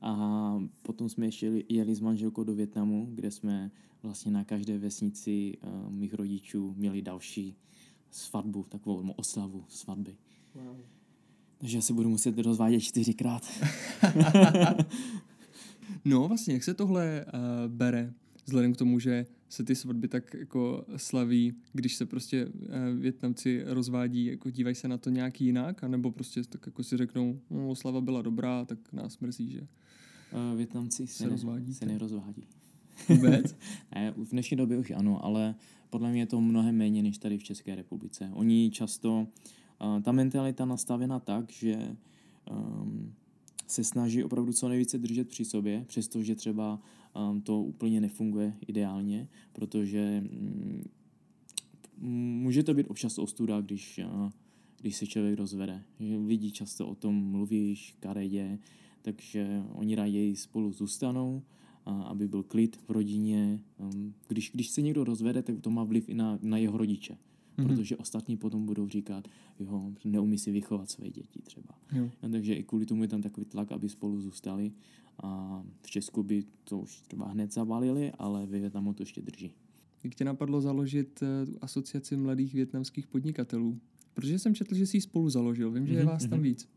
a 0.00 0.58
potom 0.82 1.08
jsme 1.08 1.26
ještě 1.26 1.46
jeli- 1.46 1.64
jeli 1.68 1.94
s 1.94 2.00
manželkou 2.00 2.44
do 2.44 2.54
Větnamu, 2.54 3.08
kde 3.14 3.30
jsme 3.30 3.70
vlastně 4.02 4.32
na 4.32 4.44
každé 4.44 4.78
vesnici 4.78 5.56
uh, 5.86 5.92
mých 5.92 6.14
rodičů 6.14 6.74
měli 6.76 7.02
další 7.02 7.56
svatbu, 8.10 8.66
takovou 8.68 9.10
oslavu 9.16 9.64
svatby. 9.68 10.16
Wow. 10.54 10.76
Takže 11.58 11.82
se 11.82 11.92
budu 11.92 12.08
muset 12.08 12.38
rozvádět 12.38 12.80
čtyřikrát. 12.80 13.46
No 16.04 16.28
vlastně, 16.28 16.54
jak 16.54 16.64
se 16.64 16.74
tohle 16.74 17.24
uh, 17.26 17.72
bere, 17.72 18.12
vzhledem 18.44 18.72
k 18.72 18.76
tomu, 18.76 18.98
že 18.98 19.26
se 19.48 19.64
ty 19.64 19.74
svatby 19.74 20.08
tak 20.08 20.34
jako 20.34 20.84
slaví, 20.96 21.54
když 21.72 21.94
se 21.96 22.06
prostě 22.06 22.46
uh, 22.46 22.52
Větnamci 23.00 23.62
rozvádí, 23.66 24.24
jako 24.24 24.50
dívají 24.50 24.74
se 24.76 24.88
na 24.88 24.98
to 24.98 25.10
nějak 25.10 25.40
jinak, 25.40 25.84
anebo 25.84 26.10
prostě 26.10 26.42
tak 26.42 26.66
jako 26.66 26.82
si 26.82 26.96
řeknou, 26.96 27.40
no, 27.50 27.68
oslava 27.68 28.00
byla 28.00 28.22
dobrá, 28.22 28.64
tak 28.64 28.92
nás 28.92 29.18
mrzí, 29.18 29.50
že 29.50 29.66
Uh, 30.50 30.56
Větnamci 30.56 31.06
se, 31.06 31.14
Se 31.14 31.24
ne, 31.24 31.30
rozvádíte? 31.30 31.74
se 31.74 31.86
nerozvádí. 31.86 32.46
Vůbec. 33.08 33.56
Ne, 33.94 34.14
v 34.16 34.30
dnešní 34.30 34.56
době 34.56 34.78
už 34.78 34.90
ano, 34.90 35.24
ale 35.24 35.54
podle 35.90 36.10
mě 36.10 36.20
je 36.20 36.26
to 36.26 36.40
mnohem 36.40 36.76
méně 36.76 37.02
než 37.02 37.18
tady 37.18 37.38
v 37.38 37.42
České 37.42 37.74
republice. 37.74 38.30
Oni 38.32 38.70
často, 38.70 39.26
uh, 39.82 40.02
ta 40.02 40.12
mentalita 40.12 40.64
nastavená 40.64 41.20
tak, 41.20 41.52
že 41.52 41.96
um, 42.50 43.14
se 43.66 43.84
snaží 43.84 44.24
opravdu 44.24 44.52
co 44.52 44.68
nejvíce 44.68 44.98
držet 44.98 45.28
při 45.28 45.44
sobě, 45.44 45.84
přestože 45.88 46.34
třeba 46.34 46.80
um, 47.30 47.40
to 47.40 47.62
úplně 47.62 48.00
nefunguje 48.00 48.54
ideálně, 48.66 49.28
protože 49.52 50.20
mm, 50.20 50.84
může 52.42 52.62
to 52.62 52.74
být 52.74 52.90
občas 52.90 53.18
ostuda, 53.18 53.60
když, 53.60 54.00
uh, 54.04 54.30
když 54.80 54.96
se 54.96 55.06
člověk 55.06 55.38
rozvede. 55.38 55.82
Že 56.00 56.16
lidi 56.16 56.50
často 56.50 56.88
o 56.88 56.94
tom 56.94 57.14
mluví, 57.14 57.76
karedě, 58.00 58.58
takže 59.02 59.62
oni 59.72 59.94
raději 59.94 60.36
spolu 60.36 60.72
zůstanou, 60.72 61.42
aby 61.86 62.28
byl 62.28 62.42
klid 62.42 62.76
v 62.76 62.90
rodině. 62.90 63.60
Když, 64.28 64.50
když 64.54 64.70
se 64.70 64.82
někdo 64.82 65.04
rozvede, 65.04 65.42
tak 65.42 65.60
to 65.60 65.70
má 65.70 65.84
vliv 65.84 66.08
i 66.08 66.14
na, 66.14 66.38
na 66.42 66.56
jeho 66.58 66.78
rodiče, 66.78 67.18
Mhm. 67.58 67.68
protože 67.68 67.96
ostatní 67.96 68.36
potom 68.36 68.66
budou 68.66 68.88
říkat, 68.88 69.28
jo, 69.60 69.92
neumí 70.04 70.38
si 70.38 70.50
vychovat 70.52 70.90
své 70.90 71.10
děti 71.10 71.42
třeba. 71.42 71.74
Jo. 71.92 72.10
No, 72.22 72.28
takže 72.30 72.54
i 72.54 72.62
kvůli 72.62 72.86
tomu 72.86 73.02
je 73.02 73.08
tam 73.08 73.22
takový 73.22 73.46
tlak, 73.46 73.72
aby 73.72 73.88
spolu 73.88 74.20
zůstali. 74.20 74.72
A 75.22 75.62
v 75.82 75.90
Česku 75.90 76.22
by 76.22 76.44
to 76.64 76.78
už 76.78 77.00
třeba 77.00 77.28
hned 77.28 77.52
zavalili, 77.52 78.12
ale 78.18 78.46
ve 78.46 78.58
Větnamu 78.60 78.94
to 78.94 79.02
ještě 79.02 79.22
drží. 79.22 79.52
Jak 80.04 80.14
tě 80.14 80.24
napadlo 80.24 80.60
založit 80.60 81.20
eh, 81.22 81.46
tu 81.46 81.58
asociaci 81.60 82.16
mladých 82.16 82.54
větnamských 82.54 83.06
podnikatelů? 83.06 83.80
Protože 84.14 84.38
jsem 84.38 84.54
četl, 84.54 84.74
že 84.74 84.86
jsi 84.86 84.96
ji 84.96 85.00
spolu 85.00 85.30
založil. 85.30 85.70
Vím, 85.72 85.86
že 85.86 85.92
je 85.94 85.98
Mhm, 85.98 86.08
vás 86.08 86.22
tam 86.22 86.38
mhm. 86.38 86.42
víc. 86.42 86.68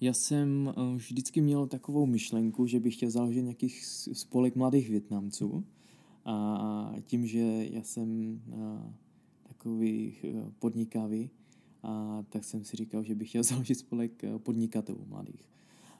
Já 0.00 0.12
jsem 0.12 0.68
eh, 0.76 0.96
vždycky 0.96 1.40
měl 1.40 1.66
takovou 1.66 2.06
myšlenku, 2.06 2.66
že 2.66 2.80
bych 2.80 2.94
chtěl 2.94 3.10
založit 3.10 3.42
nějaký 3.42 3.70
s- 3.70 4.12
spolek 4.12 4.56
mladých 4.56 4.90
Větnamců. 4.90 5.64
A 6.24 6.94
tím, 7.06 7.26
že 7.26 7.66
já 7.70 7.82
jsem 7.82 8.40
eh, 8.52 8.92
takový 9.42 10.14
eh, 10.24 10.50
podnikavý, 10.58 11.30
a 11.82 12.24
tak 12.28 12.44
jsem 12.44 12.64
si 12.64 12.76
říkal, 12.76 13.02
že 13.02 13.14
bych 13.14 13.28
chtěl 13.28 13.42
založit 13.52 13.74
spolek 13.74 14.22
podnikatelů 14.38 15.04
mladých. 15.08 15.48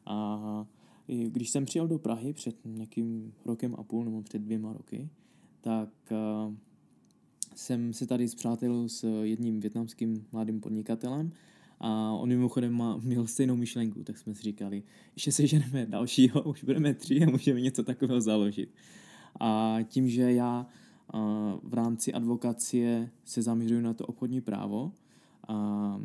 A 0.07 0.67
když 1.27 1.51
jsem 1.51 1.65
přijel 1.65 1.89
do 1.89 1.99
Prahy 1.99 2.33
před 2.33 2.57
nějakým 2.65 3.33
rokem 3.45 3.75
a 3.79 3.83
půl 3.83 4.05
nebo 4.05 4.23
před 4.23 4.39
dvěma 4.39 4.73
roky, 4.73 5.09
tak 5.61 5.91
jsem 7.55 7.93
se 7.93 8.07
tady 8.07 8.29
zpřátelil 8.29 8.89
s 8.89 9.23
jedním 9.23 9.61
větnamským 9.61 10.27
mladým 10.33 10.61
podnikatelem 10.61 11.33
a 11.81 12.13
on 12.13 12.29
mimochodem 12.29 12.73
má, 12.73 12.97
měl 12.97 13.27
stejnou 13.27 13.57
myšlenku, 13.57 14.05
tak 14.05 14.19
jsme 14.19 14.35
si 14.35 14.43
říkali, 14.43 14.83
ještě 15.15 15.33
seženeme 15.33 15.87
dalšího, 15.87 16.43
už 16.43 16.65
budeme 16.65 16.95
tři 16.95 17.23
a 17.23 17.31
můžeme 17.31 17.61
něco 17.61 17.83
takového 17.83 18.21
založit. 18.21 18.75
A 19.41 19.79
tím, 19.89 20.09
že 20.09 20.33
já 20.33 20.67
v 21.63 21.75
rámci 21.75 22.13
advokacie 22.13 23.11
se 23.25 23.43
zaměřuji 23.43 23.81
na 23.81 23.95
to 23.95 24.07
obchodní 24.07 24.41
právo, 24.41 24.93
a, 25.49 26.01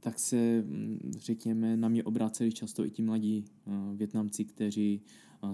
tak 0.00 0.18
se, 0.18 0.62
mm, 0.62 1.12
řekněme, 1.18 1.76
na 1.76 1.88
mě 1.88 2.04
obraceli 2.04 2.52
často 2.52 2.86
i 2.86 2.90
ti 2.90 3.02
mladí 3.02 3.44
Větnamci, 3.94 4.44
kteří 4.44 5.00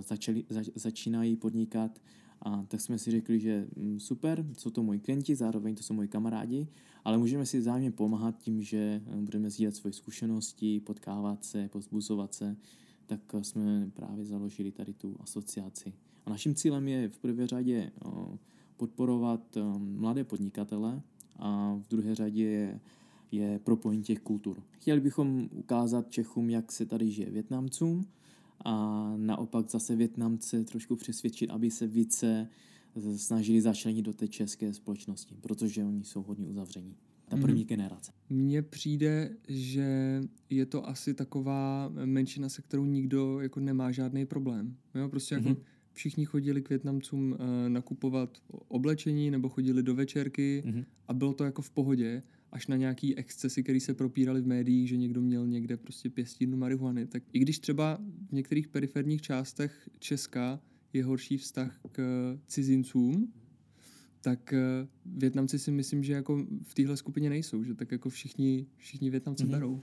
začali, 0.00 0.44
za, 0.48 0.60
začínají 0.74 1.36
podnikat 1.36 1.98
a 2.42 2.64
tak 2.68 2.80
jsme 2.80 2.98
si 2.98 3.10
řekli, 3.10 3.40
že 3.40 3.66
mm, 3.76 4.00
super, 4.00 4.46
jsou 4.58 4.70
to 4.70 4.82
moji 4.82 5.00
klienti, 5.00 5.36
zároveň 5.36 5.74
to 5.74 5.82
jsou 5.82 5.94
moji 5.94 6.08
kamarádi, 6.08 6.68
ale 7.04 7.18
můžeme 7.18 7.46
si 7.46 7.58
vzájemně 7.58 7.90
pomáhat 7.90 8.38
tím, 8.38 8.62
že 8.62 9.02
eh, 9.06 9.16
budeme 9.16 9.50
sdílet 9.50 9.76
svoje 9.76 9.92
zkušenosti, 9.92 10.80
potkávat 10.80 11.44
se, 11.44 11.68
pozbuzovat 11.68 12.34
se, 12.34 12.56
tak 13.06 13.20
eh, 13.34 13.44
jsme 13.44 13.90
právě 13.94 14.24
založili 14.24 14.70
tady 14.72 14.92
tu 14.92 15.16
asociaci. 15.20 15.92
A 16.26 16.30
naším 16.30 16.54
cílem 16.54 16.88
je 16.88 17.08
v 17.08 17.18
prvé 17.18 17.46
řadě 17.46 17.90
eh, 18.06 18.38
podporovat 18.76 19.56
eh, 19.56 19.60
mladé 19.78 20.24
podnikatele 20.24 21.02
a 21.36 21.74
v 21.74 21.88
druhé 21.88 22.14
řadě 22.14 22.42
je, 22.42 22.80
je 23.32 23.58
propojení 23.58 24.02
těch 24.02 24.20
kultur. 24.20 24.62
Chtěli 24.70 25.00
bychom 25.00 25.48
ukázat 25.52 26.10
Čechům, 26.10 26.50
jak 26.50 26.72
se 26.72 26.86
tady 26.86 27.10
žije 27.10 27.30
Větnamcům 27.30 28.06
a 28.64 29.12
naopak 29.16 29.70
zase 29.70 29.96
Větnamce 29.96 30.64
trošku 30.64 30.96
přesvědčit, 30.96 31.50
aby 31.50 31.70
se 31.70 31.86
více 31.86 32.48
snažili 33.16 33.60
začlenit 33.60 34.04
do 34.04 34.12
té 34.12 34.28
české 34.28 34.74
společnosti, 34.74 35.34
protože 35.40 35.84
oni 35.84 36.04
jsou 36.04 36.22
hodně 36.22 36.46
uzavření. 36.46 36.94
Ta 37.28 37.36
Mhm. 37.36 37.42
první 37.44 37.64
generace. 37.64 38.12
Mně 38.30 38.62
přijde, 38.62 39.36
že 39.48 40.20
je 40.50 40.66
to 40.66 40.88
asi 40.88 41.14
taková 41.14 41.88
menšina, 42.04 42.48
se 42.48 42.62
kterou 42.62 42.84
nikdo 42.84 43.40
jako 43.40 43.60
nemá 43.60 43.90
žádný 43.92 44.26
problém. 44.26 44.76
Jo, 44.94 45.08
prostě 45.08 45.34
jako 45.34 45.48
Mhm. 45.48 45.56
všichni 45.92 46.24
chodili 46.24 46.62
k 46.62 46.68
Větnamcům 46.68 47.32
uh, 47.32 47.38
nakupovat 47.68 48.38
oblečení 48.68 49.30
nebo 49.30 49.48
chodili 49.48 49.82
do 49.82 49.94
večerky 49.94 50.62
Mhm. 50.66 50.84
a 51.08 51.12
bylo 51.14 51.32
to 51.34 51.44
jako 51.44 51.62
v 51.62 51.70
pohodě, 51.70 52.22
až 52.52 52.66
na 52.66 52.76
nějaký 52.76 53.16
excesy, 53.16 53.62
které 53.62 53.80
se 53.80 53.94
propíraly 53.94 54.40
v 54.40 54.46
médiích, 54.46 54.88
že 54.88 54.96
někdo 54.96 55.20
měl 55.20 55.46
někde 55.46 55.76
prostě 55.76 56.10
pěstírnu 56.10 56.56
marihuany. 56.56 57.06
Tak 57.06 57.22
i 57.32 57.38
když 57.38 57.58
třeba 57.58 57.98
v 58.28 58.32
některých 58.32 58.68
periferních 58.68 59.22
částech 59.22 59.88
Česka 59.98 60.60
je 60.92 61.04
horší 61.04 61.36
vztah 61.36 61.80
k 61.92 62.02
cizincům, 62.46 63.32
tak 64.20 64.52
eh, 64.52 64.88
Větnamci 65.06 65.58
si 65.58 65.70
myslím, 65.70 66.04
že 66.04 66.12
jako 66.12 66.46
v 66.62 66.74
téhle 66.74 66.96
skupině 66.96 67.30
nejsou, 67.30 67.64
že 67.64 67.74
tak 67.74 67.92
jako 67.92 68.08
všichni, 68.08 68.66
všichni 68.76 69.10
Větnamci 69.10 69.44
Mhm. 69.44 69.50
berou. 69.52 69.82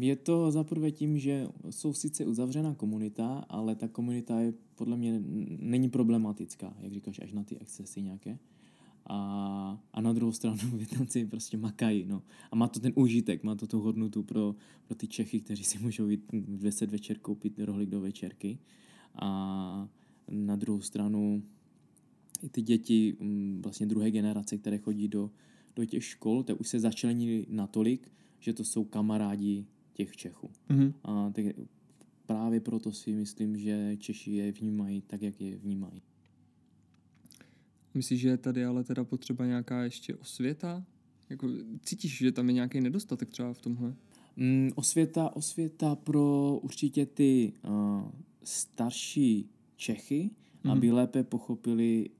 Je 0.00 0.16
to 0.16 0.50
zaprvé 0.50 0.90
tím, 0.90 1.18
že 1.18 1.46
jsou 1.70 1.92
sice 1.92 2.26
uzavřená 2.26 2.74
komunita, 2.74 3.26
ale 3.48 3.74
ta 3.74 3.88
komunita 3.88 4.40
je 4.40 4.52
podle 4.74 4.96
mě 4.96 5.20
není 5.58 5.88
problematická, 5.90 6.76
jak 6.80 6.92
říkáš, 6.92 7.20
až 7.22 7.32
na 7.32 7.44
ty 7.44 7.58
excesy 7.58 8.02
nějaké. 8.02 8.38
A, 9.06 9.82
a 9.92 10.00
na 10.00 10.12
druhou 10.12 10.32
stranu 10.32 10.58
Větnamci 10.74 11.26
prostě 11.26 11.56
makají, 11.56 12.04
no. 12.06 12.22
A 12.50 12.56
má 12.56 12.68
to 12.68 12.80
ten 12.80 12.92
užitek, 12.96 13.42
má 13.42 13.54
to 13.54 13.66
tu 13.66 13.80
hodnotu 13.80 14.22
pro, 14.22 14.54
pro 14.86 14.94
ty 14.94 15.08
Čechy, 15.08 15.40
kteří 15.40 15.64
si 15.64 15.78
můžou 15.78 16.08
jít 16.08 16.24
v 16.32 16.62
10 16.62 16.90
večer 16.90 17.18
koupit 17.18 17.58
rohlík 17.58 17.90
do 17.90 18.00
večerky. 18.00 18.58
A 19.14 19.88
na 20.28 20.56
druhou 20.56 20.80
stranu 20.80 21.42
i 22.42 22.48
ty 22.48 22.62
děti 22.62 23.16
mm, 23.20 23.60
vlastně 23.62 23.86
druhé 23.86 24.10
generace, 24.10 24.58
které 24.58 24.78
chodí 24.78 25.08
do, 25.08 25.30
do 25.76 25.84
těch 25.84 26.04
škol, 26.04 26.42
tak 26.42 26.60
už 26.60 26.68
se 26.68 26.80
začlenili 26.80 27.46
natolik, 27.48 28.12
že 28.40 28.52
to 28.52 28.64
jsou 28.64 28.84
kamarádi 28.84 29.66
těch 29.92 30.16
Čechů. 30.16 30.50
Mhm. 30.68 30.94
A 31.02 31.30
tak 31.30 31.44
právě 32.26 32.60
proto 32.60 32.92
si 32.92 33.12
myslím, 33.12 33.56
že 33.56 33.96
Češi 33.98 34.30
je 34.30 34.52
vnímají 34.52 35.02
tak, 35.02 35.22
jak 35.22 35.40
je 35.40 35.56
vnímají. 35.56 36.02
Myslíš, 37.94 38.20
že 38.20 38.28
je 38.28 38.36
tady 38.36 38.64
ale 38.64 38.84
teda 38.84 39.04
potřeba 39.04 39.46
nějaká 39.46 39.82
ještě 39.84 40.14
osvěta? 40.16 40.84
Jako, 41.30 41.48
cítíš, 41.82 42.16
že 42.18 42.32
tam 42.32 42.48
je 42.48 42.52
nějaký 42.52 42.80
nedostatek 42.80 43.30
třeba 43.30 43.52
v 43.52 43.60
tomhle? 43.60 43.94
Mm, 44.36 44.70
osvěta, 44.74 45.36
osvěta 45.36 45.94
pro 45.96 46.58
určitě 46.62 47.06
ty 47.06 47.52
uh, 47.68 48.10
starší 48.44 49.48
Čechy, 49.76 50.30
Mhm. 50.64 50.72
aby 50.72 50.92
lépe 50.92 51.24
pochopili 51.24 52.10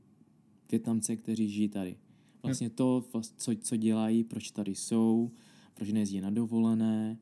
Větnamce, 0.70 1.16
kteří 1.16 1.48
žijí 1.50 1.68
tady. 1.68 1.96
Vlastně 2.42 2.70
to, 2.70 3.04
co, 3.36 3.52
co 3.60 3.76
dělají, 3.76 4.24
proč 4.24 4.50
tady 4.50 4.74
jsou, 4.74 5.30
proč 5.74 5.92
nejezdí 5.92 6.20
na 6.20 6.30
dovolené, 6.30 7.18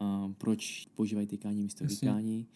uh, 0.00 0.32
proč 0.32 0.88
používají 0.94 1.26
tykání 1.26 1.62
místo 1.62 1.84
Jasně. 1.84 1.96
tykání. 1.96 2.46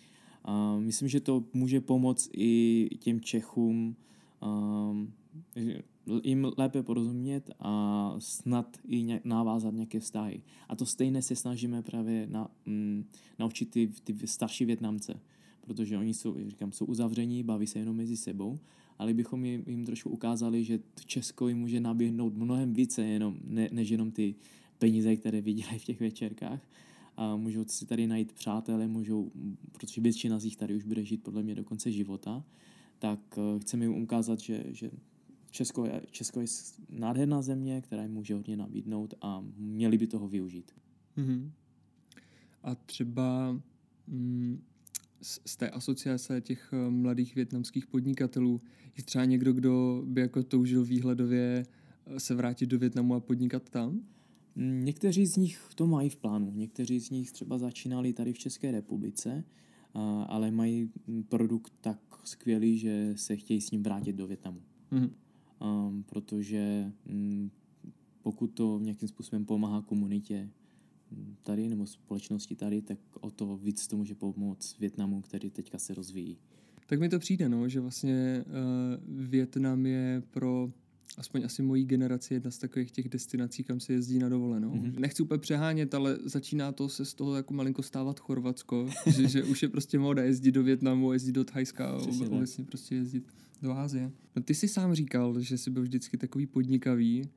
Uh, 0.49 0.81
myslím, 0.81 1.09
že 1.09 1.21
to 1.21 1.45
může 1.55 1.81
pomoct 1.81 2.31
i 2.33 2.89
těm 2.99 3.21
Čechům 3.21 3.97
um, 4.43 5.13
že 5.57 5.83
jim 6.23 6.47
lépe 6.57 6.83
porozumět 6.83 7.51
a 7.61 8.15
snad 8.19 8.77
i 8.89 9.03
nějak 9.03 9.25
navázat 9.25 9.75
nějaké 9.75 10.01
vztahy. 10.01 10.43
A 10.69 10.77
to 10.77 10.87
stejné 10.87 11.23
se 11.23 11.37
snažíme 11.37 11.83
právě 11.83 12.27
na, 12.31 12.51
mm, 12.67 13.05
naučit 13.39 13.71
ty, 13.71 13.91
ty 14.05 14.27
starší 14.27 14.65
Větnamce, 14.65 15.21
protože 15.61 15.99
oni 15.99 16.15
jsou, 16.15 16.37
říkám, 16.49 16.73
jsou 16.73 16.85
uzavření, 16.85 17.43
baví 17.43 17.67
se 17.67 17.79
jenom 17.79 17.97
mezi 17.97 18.17
sebou, 18.17 18.59
ale 18.99 19.15
bychom 19.15 19.45
jim, 19.45 19.65
jim 19.67 19.85
trošku 19.85 20.11
ukázali, 20.11 20.65
že 20.65 20.81
Česko 21.07 21.49
jim 21.49 21.59
může 21.59 21.81
nabídnout 21.81 22.35
mnohem 22.35 22.73
více, 22.73 23.03
jenom, 23.03 23.37
ne, 23.45 23.69
než 23.73 23.89
jenom 23.89 24.11
ty 24.11 24.35
peníze, 24.79 25.17
které 25.17 25.41
vydělají 25.41 25.79
v 25.79 25.85
těch 25.85 26.01
večerkách. 26.01 26.61
A 27.17 27.37
můžou 27.37 27.65
si 27.65 27.87
tady 27.87 28.07
najít 28.07 28.33
přátelé, 28.33 28.89
můžou, 28.89 29.31
protože 29.73 30.01
většina 30.01 30.39
z 30.39 30.45
nich 30.45 30.57
tady 30.57 30.75
už 30.75 30.85
bude 30.85 31.05
žít 31.05 31.23
podle 31.23 31.43
mě 31.43 31.55
do 31.55 31.65
konce 31.65 31.93
života, 31.93 32.45
tak 32.99 33.21
eh, 33.39 33.59
chceme 33.61 33.85
jim 33.85 34.03
ukázat, 34.03 34.41
že, 34.41 34.65
že 34.69 34.91
Česko 35.51 35.85
je, 35.85 36.03
Česko 36.11 36.41
je 36.41 36.47
nádherná 36.91 37.43
země, 37.43 37.81
která 37.81 38.03
jim 38.03 38.13
může 38.13 38.35
hodně 38.35 38.57
nabídnout 38.57 39.15
a 39.21 39.45
měli 39.57 39.99
by 39.99 40.07
toho 40.07 40.29
využít. 40.29 40.73
Mm-hmm. 41.17 41.51
A 42.63 42.75
třeba 42.75 43.61
mm, 44.07 44.63
z, 45.23 45.41
z 45.47 45.57
té 45.57 45.71
asociace 45.71 46.41
těch 46.41 46.71
eh, 46.73 46.91
mladých 46.91 47.35
větnamských 47.35 47.87
podnikatelů 47.87 48.61
je 48.97 49.05
třeba 49.05 49.25
někdo, 49.25 49.53
kdo 49.53 50.03
by 50.07 50.21
jako 50.21 50.43
toužil 50.43 50.85
výhledově 50.85 51.67
eh, 52.07 52.21
se 52.21 52.35
vrátit 52.35 52.67
do 52.67 52.79
Větnamu 52.79 53.15
a 53.15 53.21
podnikat 53.21 53.71
tam? 53.71 54.01
Mm, 54.55 54.85
někteří 54.85 55.27
z 55.27 55.37
nich 55.37 55.61
to 55.75 55.87
mají 55.87 56.11
v 56.11 56.17
plánu. 56.17 56.53
Někteří 56.55 57.01
z 57.01 57.11
nich 57.11 57.33
třeba 57.33 57.59
začínali 57.59 58.13
tady 58.13 58.33
v 58.33 58.39
České 58.39 58.71
republice, 58.71 59.45
ale 60.27 60.51
mají 60.51 60.91
produkt 61.29 61.73
tak 61.81 61.99
skvělý, 62.25 62.79
že 62.79 63.13
se 63.17 63.37
chtějí 63.37 63.61
s 63.61 63.71
ním 63.71 63.83
vrátit 63.83 64.13
do 64.13 64.27
Větnamu. 64.27 64.63
Mm-hmm 64.93 65.11
um, 65.61 66.03
protože 66.03 66.93
um, 67.11 67.51
pokud 68.23 68.47
to 68.47 68.79
nějakým 68.83 69.09
způsobem 69.09 69.45
pomáhá 69.45 69.83
komunitě 69.83 70.51
mm, 71.11 71.37
tady 71.43 71.69
nebo 71.69 71.87
společnosti 71.87 72.57
tady, 72.57 72.83
tak 72.83 72.99
o 73.21 73.31
to 73.31 73.57
víc 73.57 73.87
to 73.87 73.97
může 73.97 74.15
pomoct 74.15 74.79
Větnamu, 74.79 75.21
který 75.21 75.51
teďka 75.51 75.79
se 75.79 75.95
rozvíjí. 75.95 76.39
Tak 76.87 77.01
mi 77.01 77.09
to 77.09 77.19
přijde, 77.19 77.49
no, 77.49 77.69
že 77.69 77.81
vlastně 77.81 78.45
uh, 78.47 79.27
Větnam 79.29 79.87
je 79.87 80.23
pro 80.31 80.73
aspoň 81.17 81.45
asi 81.45 81.63
mojí 81.63 81.85
generaci 81.85 82.35
jedna 82.35 82.51
z 82.51 82.59
takových 82.59 82.91
těch 82.91 83.09
destinací, 83.09 83.65
kam 83.65 83.81
se 83.81 83.93
jezdí 83.93 84.19
na 84.19 84.29
dovolenou. 84.29 84.71
Mm-hmm. 84.71 84.99
Nechci 84.99 85.23
úplně 85.23 85.39
přehánět, 85.39 85.95
ale 85.95 86.19
začíná 86.25 86.73
to 86.73 86.89
se 86.89 87.05
z 87.05 87.15
toho 87.15 87.37
jako 87.37 87.55
malinko 87.55 87.83
stávat 87.83 88.21
Chorvatsko, 88.21 88.89
že, 89.07 89.29
že 89.29 89.45
už 89.45 89.63
je 89.63 89.69
prostě 89.69 89.99
moda 89.99 90.23
jezdit 90.23 90.53
do 90.53 90.63
Větnamu, 90.63 91.13
jezdit 91.13 91.33
do 91.33 91.45
Thajska, 91.45 91.99
obecně 92.31 92.65
prostě 92.65 92.95
jezdit 92.95 93.25
do 93.63 93.73
Ázie. 93.73 94.13
No 94.37 94.43
ty 94.43 94.55
jsi 94.55 94.69
sám 94.69 94.95
říkal, 94.95 95.41
že 95.41 95.59
jsi 95.59 95.71
byl 95.71 95.83
vždycky 95.83 96.17
takový 96.17 96.47
podnikavý 96.47 97.29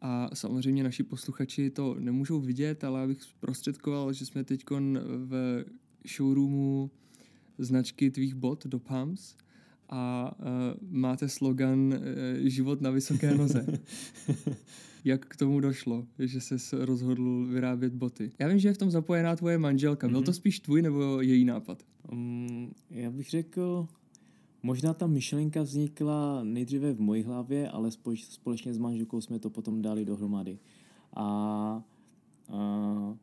a 0.00 0.30
samozřejmě 0.34 0.84
naši 0.84 1.02
posluchači 1.02 1.70
to 1.70 1.96
nemůžou 1.98 2.40
vidět, 2.40 2.84
ale 2.84 3.02
abych 3.02 3.22
zprostředkoval, 3.22 4.12
že 4.12 4.26
jsme 4.26 4.44
teď 4.44 4.64
v 5.06 5.64
showroomu 6.16 6.90
značky 7.58 8.10
tvých 8.10 8.34
bot 8.34 8.66
do 8.66 8.78
Pumps 8.78 9.36
a 9.88 10.32
uh, 10.38 10.46
máte 10.90 11.28
slogan 11.28 11.94
uh, 11.94 12.00
Život 12.44 12.80
na 12.80 12.90
vysoké 12.90 13.34
noze. 13.34 13.66
Jak 15.04 15.26
k 15.26 15.36
tomu 15.36 15.60
došlo, 15.60 16.06
že 16.18 16.40
se 16.40 16.56
rozhodl 16.72 17.46
vyrábět 17.46 17.92
boty? 17.92 18.32
Já 18.38 18.48
vím, 18.48 18.58
že 18.58 18.68
je 18.68 18.74
v 18.74 18.78
tom 18.78 18.90
zapojená 18.90 19.36
tvoje 19.36 19.58
manželka. 19.58 20.08
Byl 20.08 20.20
mm-hmm. 20.20 20.24
to 20.24 20.32
spíš 20.32 20.60
tvůj 20.60 20.82
nebo 20.82 21.20
její 21.20 21.44
nápad? 21.44 21.82
Um, 22.12 22.72
já 22.90 23.10
bych 23.10 23.30
řekl, 23.30 23.88
možná 24.62 24.94
ta 24.94 25.06
myšlenka 25.06 25.62
vznikla 25.62 26.44
nejdříve 26.44 26.92
v 26.92 27.00
mojí 27.00 27.22
hlavě, 27.22 27.70
ale 27.70 27.90
společně 28.14 28.74
s 28.74 28.78
manželkou 28.78 29.20
jsme 29.20 29.38
to 29.38 29.50
potom 29.50 29.82
dali 29.82 30.04
dohromady. 30.04 30.58
A, 31.16 31.22
a 32.48 33.16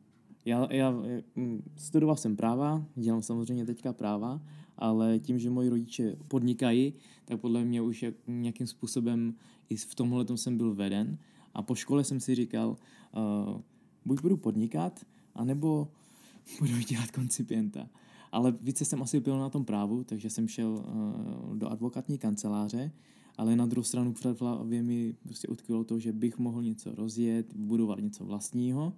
já, 0.44 0.68
já 0.70 0.90
mm, 1.36 1.62
studoval 1.76 2.16
jsem 2.16 2.36
práva, 2.36 2.84
dělám 2.94 3.22
samozřejmě 3.22 3.66
teďka 3.66 3.92
práva, 3.92 4.40
ale 4.78 5.18
tím, 5.18 5.38
že 5.38 5.50
moji 5.50 5.68
rodiče 5.68 6.16
podnikají, 6.28 6.94
tak 7.24 7.40
podle 7.40 7.64
mě 7.64 7.82
už 7.82 8.04
nějakým 8.26 8.66
způsobem 8.66 9.34
i 9.68 9.76
v 9.76 9.94
tomhle 9.94 10.24
jsem 10.34 10.56
byl 10.56 10.74
veden. 10.74 11.18
A 11.54 11.62
po 11.62 11.74
škole 11.74 12.04
jsem 12.04 12.20
si 12.20 12.34
říkal, 12.34 12.76
uh, 13.16 13.60
buď 14.04 14.22
budu 14.22 14.36
podnikat, 14.36 15.06
anebo 15.34 15.88
budu 16.58 16.78
dělat 16.78 17.10
koncipienta. 17.10 17.88
Ale 18.32 18.54
více 18.60 18.84
jsem 18.84 19.02
asi 19.02 19.20
byl 19.20 19.38
na 19.38 19.50
tom 19.50 19.64
právu, 19.64 20.04
takže 20.04 20.30
jsem 20.30 20.48
šel 20.48 20.70
uh, 20.70 21.56
do 21.56 21.68
advokátní 21.68 22.18
kanceláře, 22.18 22.92
ale 23.38 23.56
na 23.56 23.66
druhou 23.66 23.84
stranu 23.84 24.12
před 24.12 24.40
hlavě 24.40 24.82
mi 24.82 25.14
prostě 25.22 25.48
utkvělo 25.48 25.84
to, 25.84 25.98
že 25.98 26.12
bych 26.12 26.38
mohl 26.38 26.62
něco 26.62 26.94
rozjet, 26.94 27.54
budovat 27.54 27.98
něco 27.98 28.24
vlastního 28.24 28.92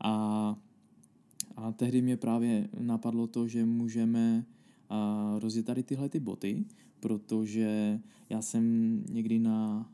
a, 0.00 0.56
a 1.56 1.72
tehdy 1.72 2.02
mě 2.02 2.16
právě 2.16 2.68
napadlo 2.80 3.26
to, 3.26 3.48
že 3.48 3.64
můžeme 3.64 4.44
uh, 4.90 5.40
rozjet 5.40 5.66
tady 5.66 5.82
tyhle 5.82 6.08
ty 6.08 6.20
boty, 6.20 6.64
protože 7.00 8.00
já 8.30 8.42
jsem 8.42 8.64
někdy 9.10 9.38
na, 9.38 9.90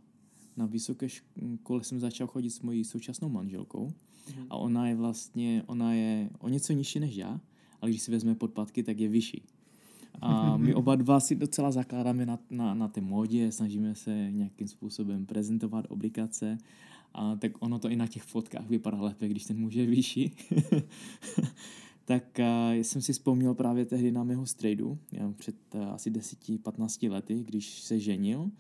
na 0.57 0.67
vysoké 0.67 1.09
škole 1.09 1.85
jsem 1.85 2.01
začal 2.01 2.27
chodit 2.27 2.51
s 2.51 2.61
mojí 2.61 2.85
současnou 2.85 3.29
manželkou 3.29 3.87
mm-hmm. 3.87 4.47
a 4.51 4.57
ona 4.57 4.89
je 4.89 4.95
vlastně, 4.95 5.63
ona 5.67 5.95
je 5.95 6.31
o 6.39 6.49
něco 6.49 6.73
nižší 6.73 7.01
než 7.01 7.17
já, 7.17 7.41
ale 7.81 7.91
když 7.91 8.03
si 8.03 8.11
vezme 8.11 8.35
podpatky, 8.35 8.83
tak 8.83 8.99
je 8.99 9.09
vyšší. 9.09 9.43
A 10.21 10.57
my 10.57 10.75
oba 10.75 10.97
dva 10.97 11.21
si 11.21 11.35
docela 11.35 11.71
zakládáme 11.71 12.27
na, 12.27 12.39
na, 12.51 12.75
na 12.75 12.89
té 12.89 13.01
módě, 13.01 13.53
snažíme 13.53 13.95
se 13.95 14.31
nějakým 14.31 14.69
způsobem 14.69 15.27
prezentovat 15.27 15.87
oblikace, 15.89 16.59
a 17.15 17.37
tak 17.37 17.53
ono 17.59 17.79
to 17.79 17.89
i 17.89 17.97
na 17.97 18.07
těch 18.07 18.23
fotkách 18.23 18.69
vypadá 18.69 19.01
lépe, 19.01 19.29
když 19.29 19.45
ten 19.45 19.59
muž 19.59 19.75
je 19.75 19.87
vyšší. 19.87 20.33
tak 22.11 22.39
uh, 22.39 22.81
jsem 22.81 23.03
si 23.03 23.13
vzpomněl 23.13 23.55
právě 23.55 23.85
tehdy 23.85 24.13
na 24.13 24.25
mého 24.25 24.47
strejdu, 24.47 24.99
před 25.37 25.75
uh, 25.75 25.83
asi 25.83 26.11
10-15 26.11 27.11
lety, 27.11 27.45
když 27.45 27.83
se 27.83 27.99
ženil, 27.99 28.51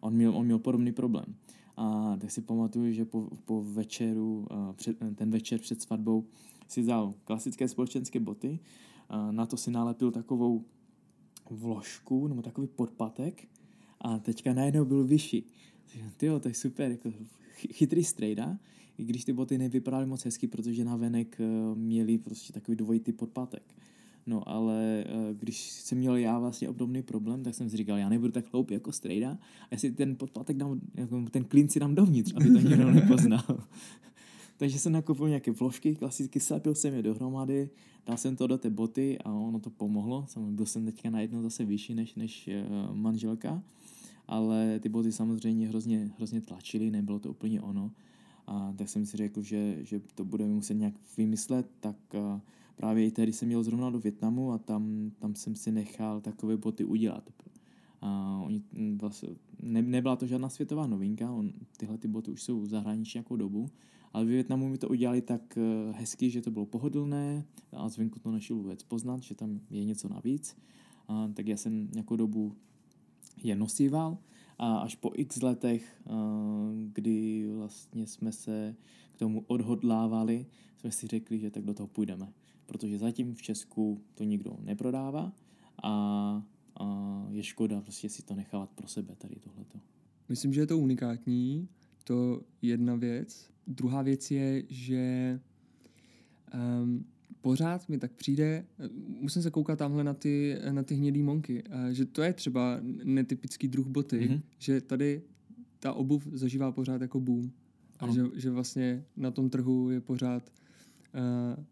on 0.00 0.14
měl, 0.14 0.36
on 0.36 0.44
měl 0.44 0.58
podobný 0.58 0.92
problém. 0.92 1.34
A 1.76 2.16
tak 2.20 2.30
si 2.30 2.42
pamatuju, 2.42 2.92
že 2.92 3.04
po, 3.04 3.28
po 3.44 3.62
večeru, 3.62 4.46
uh, 4.50 4.72
před, 4.72 4.96
ten 5.14 5.30
večer 5.30 5.60
před 5.60 5.82
svatbou 5.82 6.24
si 6.68 6.80
vzal 6.80 7.14
klasické 7.24 7.68
společenské 7.68 8.20
boty, 8.20 8.58
na 9.30 9.46
to 9.46 9.56
si 9.56 9.70
nalepil 9.70 10.10
takovou 10.10 10.64
vložku 11.50 12.28
nebo 12.28 12.42
takový 12.42 12.66
podpatek 12.66 13.48
a 14.00 14.18
teďka 14.18 14.54
najednou 14.54 14.84
byl 14.84 15.04
vyšší. 15.04 15.46
Tyjo, 16.16 16.40
to 16.40 16.48
je 16.48 16.54
super, 16.54 16.90
jako 16.90 17.12
chytrý 17.72 18.04
strejda, 18.04 18.58
i 18.98 19.04
když 19.04 19.24
ty 19.24 19.32
boty 19.32 19.58
nevypadaly 19.58 20.06
moc 20.06 20.24
hezky, 20.24 20.46
protože 20.46 20.84
na 20.84 20.96
venek 20.96 21.36
eh, 21.40 21.44
měli 21.74 22.18
prostě 22.18 22.52
takový 22.52 22.76
dvojitý 22.76 23.12
podpatek. 23.12 23.74
No 24.26 24.48
ale 24.48 25.04
eh, 25.06 25.34
když 25.34 25.70
jsem 25.70 25.98
měl 25.98 26.16
já 26.16 26.38
vlastně 26.38 26.68
obdobný 26.68 27.02
problém, 27.02 27.42
tak 27.42 27.54
jsem 27.54 27.70
si 27.70 27.76
říkal, 27.76 27.98
já 27.98 28.08
nebudu 28.08 28.32
tak 28.32 28.52
hloupý 28.52 28.74
jako 28.74 28.92
strejda 28.92 29.30
a 29.62 29.66
já 29.70 29.78
si 29.78 29.92
ten 29.92 30.16
podpatek 30.16 30.56
dám, 30.56 30.80
jako 30.94 31.24
ten 31.30 31.44
klin 31.44 31.68
si 31.68 31.80
dám 31.80 31.94
dovnitř, 31.94 32.32
aby 32.36 32.50
to 32.50 32.58
nikdo 32.58 32.90
nepoznal. 32.90 33.44
Takže 34.56 34.78
jsem 34.78 34.92
nakoupil 34.92 35.28
nějaké 35.28 35.50
vložky, 35.50 35.94
klasicky 35.94 36.40
slepil 36.40 36.74
jsem 36.74 36.94
je 36.94 37.02
dohromady, 37.02 37.70
dal 38.06 38.16
jsem 38.16 38.36
to 38.36 38.46
do 38.46 38.58
té 38.58 38.70
boty 38.70 39.18
a 39.18 39.32
ono 39.32 39.60
to 39.60 39.70
pomohlo. 39.70 40.26
Byl 40.36 40.66
jsem 40.66 40.84
teďka 40.84 41.10
najednou 41.10 41.42
zase 41.42 41.64
vyšší 41.64 41.94
než, 41.94 42.14
než 42.14 42.48
uh, 42.48 42.96
manželka, 42.96 43.62
ale 44.28 44.80
ty 44.80 44.88
boty 44.88 45.12
samozřejmě 45.12 45.68
hrozně, 45.68 46.10
hrozně 46.16 46.40
tlačily, 46.40 46.90
nebylo 46.90 47.18
to 47.18 47.30
úplně 47.30 47.60
ono. 47.60 47.92
A 48.46 48.72
tak 48.76 48.88
jsem 48.88 49.06
si 49.06 49.16
řekl, 49.16 49.42
že, 49.42 49.78
že 49.80 50.00
to 50.14 50.24
budeme 50.24 50.54
muset 50.54 50.74
nějak 50.74 50.94
vymyslet, 51.16 51.70
tak 51.80 51.96
právě 52.76 53.06
i 53.06 53.10
tehdy 53.10 53.32
jsem 53.32 53.48
měl 53.48 53.62
zrovna 53.62 53.90
do 53.90 53.98
Větnamu 53.98 54.52
a 54.52 54.58
tam, 54.58 55.10
tam 55.18 55.34
jsem 55.34 55.56
si 55.56 55.72
nechal 55.72 56.20
takové 56.20 56.56
boty 56.56 56.84
udělat. 56.84 57.30
A 58.00 58.40
oni, 58.44 58.62
vlastně, 58.96 59.28
ne, 59.62 59.82
nebyla 59.82 60.16
to 60.16 60.26
žádná 60.26 60.48
světová 60.48 60.86
novinka, 60.86 61.32
on, 61.32 61.52
tyhle 61.76 61.98
ty 61.98 62.08
boty 62.08 62.30
už 62.30 62.42
jsou 62.42 62.60
v 62.60 62.66
zahraničí 62.66 63.18
nějakou 63.18 63.36
dobu, 63.36 63.68
ale 64.12 64.24
v 64.24 64.28
Větnamu 64.28 64.68
mi 64.68 64.78
to 64.78 64.88
udělali 64.88 65.22
tak 65.22 65.58
uh, 65.58 65.96
hezky, 65.96 66.30
že 66.30 66.42
to 66.42 66.50
bylo 66.50 66.66
pohodlné 66.66 67.44
a 67.72 67.88
zvenku 67.88 68.18
to 68.18 68.30
nešlo 68.30 68.56
vůbec 68.56 68.82
poznat, 68.82 69.22
že 69.22 69.34
tam 69.34 69.60
je 69.70 69.84
něco 69.84 70.08
navíc. 70.08 70.56
A, 71.08 71.30
tak 71.34 71.46
já 71.46 71.56
jsem 71.56 71.88
nějakou 71.92 72.16
dobu 72.16 72.52
je 73.42 73.56
nosíval 73.56 74.18
a 74.58 74.78
až 74.78 74.94
po 74.94 75.10
x 75.14 75.42
letech, 75.42 76.02
uh, 76.04 76.14
kdy 76.92 77.48
vlastně 77.52 78.06
jsme 78.06 78.32
se 78.32 78.76
k 79.12 79.18
tomu 79.18 79.44
odhodlávali, 79.46 80.46
jsme 80.76 80.90
si 80.90 81.06
řekli, 81.06 81.38
že 81.38 81.50
tak 81.50 81.64
do 81.64 81.74
toho 81.74 81.86
půjdeme. 81.86 82.32
Protože 82.66 82.98
zatím 82.98 83.34
v 83.34 83.42
Česku 83.42 84.00
to 84.14 84.24
nikdo 84.24 84.56
neprodává 84.60 85.32
a, 85.82 85.92
a 86.80 87.26
je 87.30 87.42
škoda 87.42 87.80
prostě 87.80 88.08
si 88.08 88.22
to 88.22 88.34
nechávat 88.34 88.70
pro 88.70 88.88
sebe 88.88 89.14
tady 89.18 89.36
tohleto. 89.36 89.78
Myslím, 90.28 90.52
že 90.52 90.60
je 90.60 90.66
to 90.66 90.78
unikátní, 90.78 91.68
to 92.04 92.42
jedna 92.62 92.94
věc. 92.94 93.50
Druhá 93.66 94.02
věc 94.02 94.30
je, 94.30 94.62
že 94.68 95.40
um, 96.54 97.04
pořád 97.46 97.88
mi 97.88 97.98
tak 97.98 98.12
přijde, 98.12 98.64
musím 99.20 99.42
se 99.42 99.50
koukat 99.50 99.78
tamhle 99.78 100.04
na 100.04 100.14
ty, 100.14 100.58
na 100.70 100.82
ty 100.82 100.94
hnědý 100.94 101.22
monky, 101.22 101.62
že 101.92 102.04
to 102.04 102.22
je 102.22 102.32
třeba 102.32 102.78
netypický 103.04 103.68
druh 103.68 103.86
boty, 103.86 104.20
mm-hmm. 104.20 104.40
že 104.58 104.80
tady 104.80 105.22
ta 105.78 105.92
obuv 105.92 106.26
zažívá 106.32 106.72
pořád 106.72 107.00
jako 107.00 107.20
boom. 107.20 107.50
A 107.98 108.10
že, 108.12 108.24
že 108.34 108.50
vlastně 108.50 109.04
na 109.16 109.30
tom 109.30 109.50
trhu 109.50 109.90
je 109.90 110.00
pořád 110.00 110.52
uh, 111.14 111.64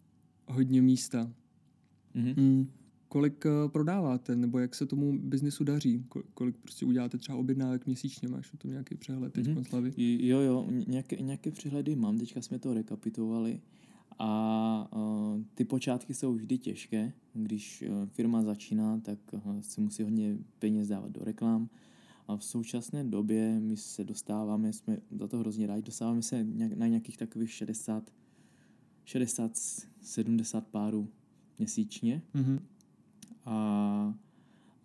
hodně 0.57 0.83
místa. 0.83 1.33
Mm-hmm. 2.15 2.35
Mm. 2.37 2.67
Kolik 3.09 3.45
uh, 3.45 3.71
prodáváte, 3.71 4.37
nebo 4.37 4.59
jak 4.59 4.75
se 4.75 4.87
tomu 4.87 5.19
biznesu 5.19 5.65
daří? 5.65 6.05
Kolik 6.35 6.57
prostě 6.57 6.87
uděláte 6.87 7.19
třeba 7.19 7.39
objednávek 7.39 7.87
měsíčně? 7.87 8.29
Máš 8.29 8.53
o 8.53 8.57
tom 8.57 8.71
nějaký 8.71 8.95
přehled 8.95 9.33
teď 9.33 9.47
mm-hmm. 9.47 9.65
Slavy? 9.69 9.93
Jo, 10.27 10.41
jo, 10.41 10.69
nějaké, 10.87 11.17
nějaké 11.17 11.51
přehledy 11.51 11.97
mám, 11.97 12.19
teďka 12.19 12.43
jsme 12.43 12.59
to 12.59 12.75
rekapitovali. 12.75 13.61
A 14.19 14.89
uh, 14.97 15.43
ty 15.55 15.65
počátky 15.65 16.15
jsou 16.15 16.33
vždy 16.33 16.59
těžké. 16.59 17.13
Když 17.33 17.85
uh, 17.89 18.07
firma 18.07 18.43
začíná, 18.43 19.01
tak 19.01 19.19
uh, 19.33 19.61
se 19.61 19.81
musí 19.81 20.03
hodně 20.03 20.37
peněz 20.59 20.89
dávat 20.89 21.11
do 21.11 21.25
reklam. 21.25 21.69
A 22.29 22.37
v 22.37 22.45
současné 22.45 23.05
době 23.05 23.61
my 23.61 23.77
se 23.77 24.05
dostáváme, 24.05 24.73
jsme 24.73 24.99
za 25.11 25.29
to 25.29 25.39
hrozně 25.39 25.67
rádi, 25.67 25.83
dostáváme 25.83 26.23
se 26.23 26.47
na 26.75 26.87
nějakých 26.87 27.17
takových 27.17 27.53
60, 27.53 28.11
60 29.05 29.59
70 30.03 30.67
párů 30.67 31.09
měsíčně. 31.59 32.23
Mm-hmm. 32.35 32.59
A, 33.45 34.15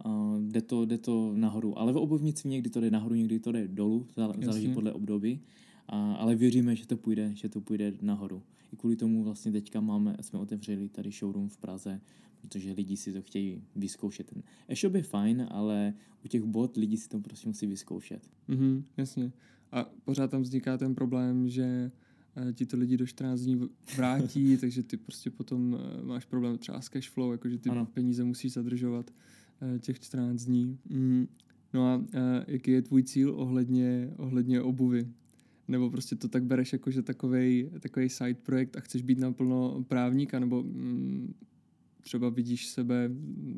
a 0.05 0.35
jde, 0.39 0.61
to, 0.61 0.85
jde 0.85 0.97
to 0.97 1.31
nahoru. 1.35 1.79
Ale 1.79 1.93
v 1.93 1.97
obuvnici 1.97 2.47
někdy 2.47 2.69
to 2.69 2.81
jde 2.81 2.91
nahoru, 2.91 3.15
někdy 3.15 3.39
to 3.39 3.51
jde 3.51 3.67
dolů, 3.67 4.07
záleží 4.15 4.45
Jasně. 4.45 4.73
podle 4.73 4.93
období. 4.93 5.39
A, 5.89 6.13
ale 6.13 6.35
věříme, 6.35 6.75
že 6.75 6.87
to 6.87 6.97
půjde, 6.97 7.31
že 7.35 7.49
to 7.49 7.61
půjde 7.61 7.93
nahoru. 8.01 8.43
I 8.73 8.75
kvůli 8.75 8.95
tomu 8.95 9.23
vlastně 9.23 9.51
teďka 9.51 9.81
máme, 9.81 10.15
jsme 10.21 10.39
otevřeli 10.39 10.89
tady 10.89 11.11
showroom 11.11 11.49
v 11.49 11.57
Praze, 11.57 12.01
protože 12.41 12.71
lidi 12.71 12.97
si 12.97 13.13
to 13.13 13.21
chtějí 13.21 13.63
vyzkoušet. 13.75 14.27
Ten 14.27 14.43
e-shop 14.67 14.95
je 14.95 15.03
fajn, 15.03 15.47
ale 15.51 15.93
u 16.25 16.27
těch 16.27 16.43
bot 16.43 16.77
lidi 16.77 16.97
si 16.97 17.09
to 17.09 17.19
prostě 17.19 17.47
musí 17.47 17.67
vyzkoušet. 17.67 18.29
Mhm, 18.47 18.83
jasně. 18.97 19.31
A 19.71 19.89
pořád 20.05 20.31
tam 20.31 20.41
vzniká 20.41 20.77
ten 20.77 20.95
problém, 20.95 21.49
že 21.49 21.91
eh, 22.35 22.53
ti 22.53 22.65
to 22.65 22.77
lidi 22.77 22.97
do 22.97 23.05
14 23.05 23.41
dní 23.41 23.69
vrátí, 23.97 24.57
takže 24.61 24.83
ty 24.83 24.97
prostě 24.97 25.29
potom 25.29 25.77
eh, 25.79 26.05
máš 26.05 26.25
problém 26.25 26.57
třeba 26.57 26.81
s 26.81 26.89
cash 26.89 27.09
flow, 27.09 27.31
jakože 27.31 27.57
ty 27.57 27.69
ano. 27.69 27.85
peníze 27.85 28.23
musíš 28.23 28.53
zadržovat 28.53 29.11
eh, 29.75 29.79
těch 29.79 29.99
14 29.99 30.43
dní. 30.43 30.77
Mm. 30.89 31.27
No 31.73 31.87
a 31.87 32.05
jaký 32.47 32.71
je 32.71 32.81
tvůj 32.81 33.03
cíl 33.03 33.33
ohledně, 33.37 34.13
ohledně 34.17 34.61
obuvy? 34.61 35.07
Nebo 35.69 35.89
prostě 35.89 36.15
to 36.15 36.27
tak 36.27 36.43
bereš 36.43 36.73
jako, 36.73 36.91
že 36.91 37.01
takovej, 37.01 37.69
takovej 37.79 38.09
side 38.09 38.33
projekt 38.33 38.77
a 38.77 38.79
chceš 38.79 39.01
být 39.01 39.19
naplno 39.19 39.83
právníka, 39.87 40.39
nebo 40.39 40.63
mm, 40.63 41.33
třeba 42.01 42.29
vidíš 42.29 42.67
sebe 42.67 43.09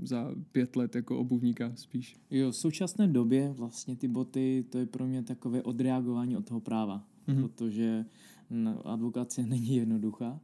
za 0.03 0.35
pět 0.51 0.75
let 0.75 0.95
jako 0.95 1.19
obuvníka 1.19 1.71
spíš? 1.75 2.17
Jo, 2.31 2.51
v 2.51 2.55
současné 2.55 3.07
době 3.07 3.53
vlastně 3.57 3.95
ty 3.95 4.07
boty, 4.07 4.65
to 4.69 4.77
je 4.77 4.85
pro 4.85 5.07
mě 5.07 5.23
takové 5.23 5.61
odreagování 5.61 6.37
od 6.37 6.45
toho 6.45 6.59
práva, 6.59 7.07
mm-hmm. 7.27 7.41
protože 7.41 8.05
advokace 8.83 9.43
není 9.47 9.75
jednoduchá, 9.75 10.39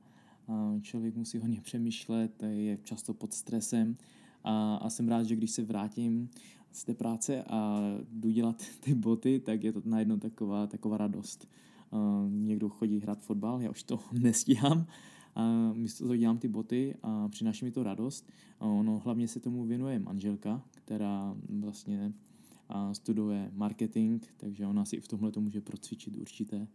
člověk 0.81 1.15
musí 1.15 1.37
hodně 1.37 1.61
přemýšlet, 1.61 2.43
je 2.43 2.77
často 2.83 3.13
pod 3.13 3.33
stresem 3.33 3.97
a, 4.43 4.75
a 4.75 4.89
jsem 4.89 5.07
rád, 5.07 5.23
že 5.23 5.35
když 5.35 5.51
se 5.51 5.63
vrátím 5.63 6.29
z 6.77 6.83
té 6.83 6.93
práce 6.93 7.43
a 7.43 7.81
jdu 8.11 8.29
dělat 8.29 8.63
ty 8.79 8.95
boty, 8.95 9.39
tak 9.39 9.63
je 9.63 9.73
to 9.73 9.81
najednou 9.85 10.17
taková, 10.17 10.67
taková 10.67 10.97
radost. 10.97 11.47
Uh, 11.91 12.31
někdo 12.31 12.69
chodí 12.69 12.99
hrát 12.99 13.21
fotbal, 13.21 13.61
já 13.61 13.69
už 13.69 13.83
to 13.83 13.99
nestíhám, 14.11 14.87
a 15.35 15.73
místo 15.73 16.03
toho 16.03 16.15
dělám 16.15 16.37
ty 16.37 16.47
boty 16.47 16.95
a 17.03 17.27
přináší 17.27 17.65
mi 17.65 17.71
to 17.71 17.83
radost. 17.83 18.29
A 18.59 18.65
ono 18.65 18.99
hlavně 18.99 19.27
se 19.27 19.39
tomu 19.39 19.65
věnuje 19.65 19.99
manželka, 19.99 20.63
která 20.71 21.35
vlastně 21.49 22.13
studuje 22.91 23.51
marketing, 23.53 24.23
takže 24.37 24.67
ona 24.67 24.85
si 24.85 24.99
v 24.99 25.07
tomhle 25.07 25.31
to 25.31 25.41
může 25.41 25.61
procvičit 25.61 26.17
určité, 26.17 26.67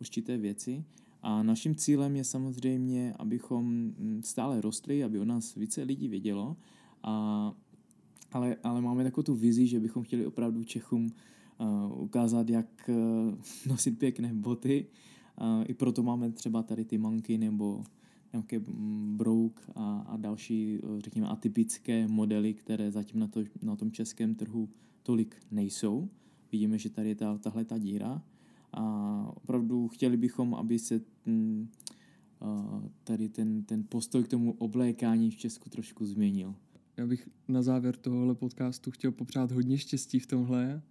určité 0.00 0.36
věci. 0.36 0.84
A 1.22 1.42
naším 1.42 1.74
cílem 1.74 2.16
je 2.16 2.24
samozřejmě, 2.24 3.14
abychom 3.18 3.92
stále 4.24 4.60
rostli, 4.60 5.04
aby 5.04 5.20
o 5.20 5.24
nás 5.24 5.54
více 5.54 5.82
lidí 5.82 6.08
vědělo 6.08 6.56
a 7.02 7.54
ale, 8.36 8.56
ale 8.62 8.80
máme 8.80 9.04
takovou 9.04 9.22
tu 9.22 9.34
vizi, 9.34 9.66
že 9.66 9.80
bychom 9.80 10.02
chtěli 10.02 10.26
opravdu 10.26 10.64
Čechům 10.64 11.10
uh, 11.58 12.02
ukázat, 12.02 12.50
jak 12.50 12.66
uh, 12.88 13.34
nosit 13.66 13.98
pěkné 13.98 14.34
boty. 14.34 14.86
Uh, 15.40 15.64
I 15.68 15.74
proto 15.74 16.02
máme 16.02 16.30
třeba 16.30 16.62
tady 16.62 16.84
ty 16.84 16.98
manky 16.98 17.38
nebo 17.38 17.84
nějaké 18.32 18.60
brouk 19.16 19.60
a, 19.74 19.98
a 19.98 20.16
další, 20.16 20.80
řekněme, 20.98 21.28
atypické 21.28 22.08
modely, 22.08 22.54
které 22.54 22.90
zatím 22.90 23.20
na, 23.20 23.26
to, 23.26 23.40
na 23.62 23.76
tom 23.76 23.90
českém 23.90 24.34
trhu 24.34 24.68
tolik 25.02 25.36
nejsou. 25.50 26.08
Vidíme, 26.52 26.78
že 26.78 26.90
tady 26.90 27.08
je 27.08 27.14
ta, 27.14 27.38
tahle 27.38 27.64
ta 27.64 27.78
díra 27.78 28.22
a 28.72 28.82
opravdu 29.36 29.88
chtěli 29.88 30.16
bychom, 30.16 30.54
aby 30.54 30.78
se 30.78 31.00
uh, 31.26 31.66
tady 33.04 33.28
ten, 33.28 33.64
ten 33.64 33.84
postoj 33.88 34.24
k 34.24 34.28
tomu 34.28 34.52
oblékání 34.52 35.30
v 35.30 35.36
Česku 35.36 35.70
trošku 35.70 36.06
změnil. 36.06 36.54
Já 36.96 37.06
bych 37.06 37.28
na 37.48 37.62
závěr 37.62 37.96
tohohle 37.96 38.34
podcastu 38.34 38.90
chtěl 38.90 39.12
popřát 39.12 39.52
hodně 39.52 39.78
štěstí 39.78 40.18
v 40.18 40.26
tomhle, 40.26 40.82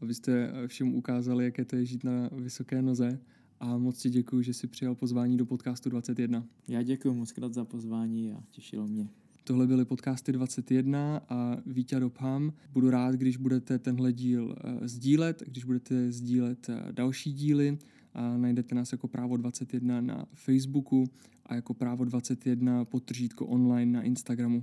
abyste 0.00 0.52
všem 0.66 0.94
ukázali, 0.94 1.44
jaké 1.44 1.64
to 1.64 1.76
je 1.76 1.84
žít 1.84 2.04
na 2.04 2.30
vysoké 2.32 2.82
noze. 2.82 3.20
A 3.60 3.78
moc 3.78 3.98
ti 3.98 4.10
děkuji, 4.10 4.42
že 4.42 4.54
jsi 4.54 4.66
přijal 4.66 4.94
pozvání 4.94 5.36
do 5.36 5.46
podcastu 5.46 5.90
21. 5.90 6.46
Já 6.68 6.82
děkuji 6.82 7.14
moc 7.14 7.32
krát 7.32 7.54
za 7.54 7.64
pozvání 7.64 8.32
a 8.32 8.42
těšilo 8.50 8.88
mě. 8.88 9.08
Tohle 9.44 9.66
byly 9.66 9.84
podcasty 9.84 10.32
21 10.32 11.20
a 11.28 11.56
Vítě 11.66 12.00
Dobham. 12.00 12.52
Budu 12.72 12.90
rád, 12.90 13.14
když 13.14 13.36
budete 13.36 13.78
tenhle 13.78 14.12
díl 14.12 14.44
uh, 14.44 14.86
sdílet, 14.86 15.42
když 15.46 15.64
budete 15.64 16.12
sdílet 16.12 16.68
uh, 16.68 16.92
další 16.92 17.32
díly. 17.32 17.78
A 18.14 18.36
najdete 18.36 18.74
nás 18.74 18.92
jako 18.92 19.08
Právo 19.08 19.36
21 19.36 20.00
na 20.00 20.26
Facebooku 20.34 21.04
a 21.46 21.54
jako 21.54 21.74
Právo 21.74 22.04
21 22.04 22.84
potržítko 22.84 23.46
online 23.46 23.92
na 23.92 24.02
Instagramu. 24.02 24.62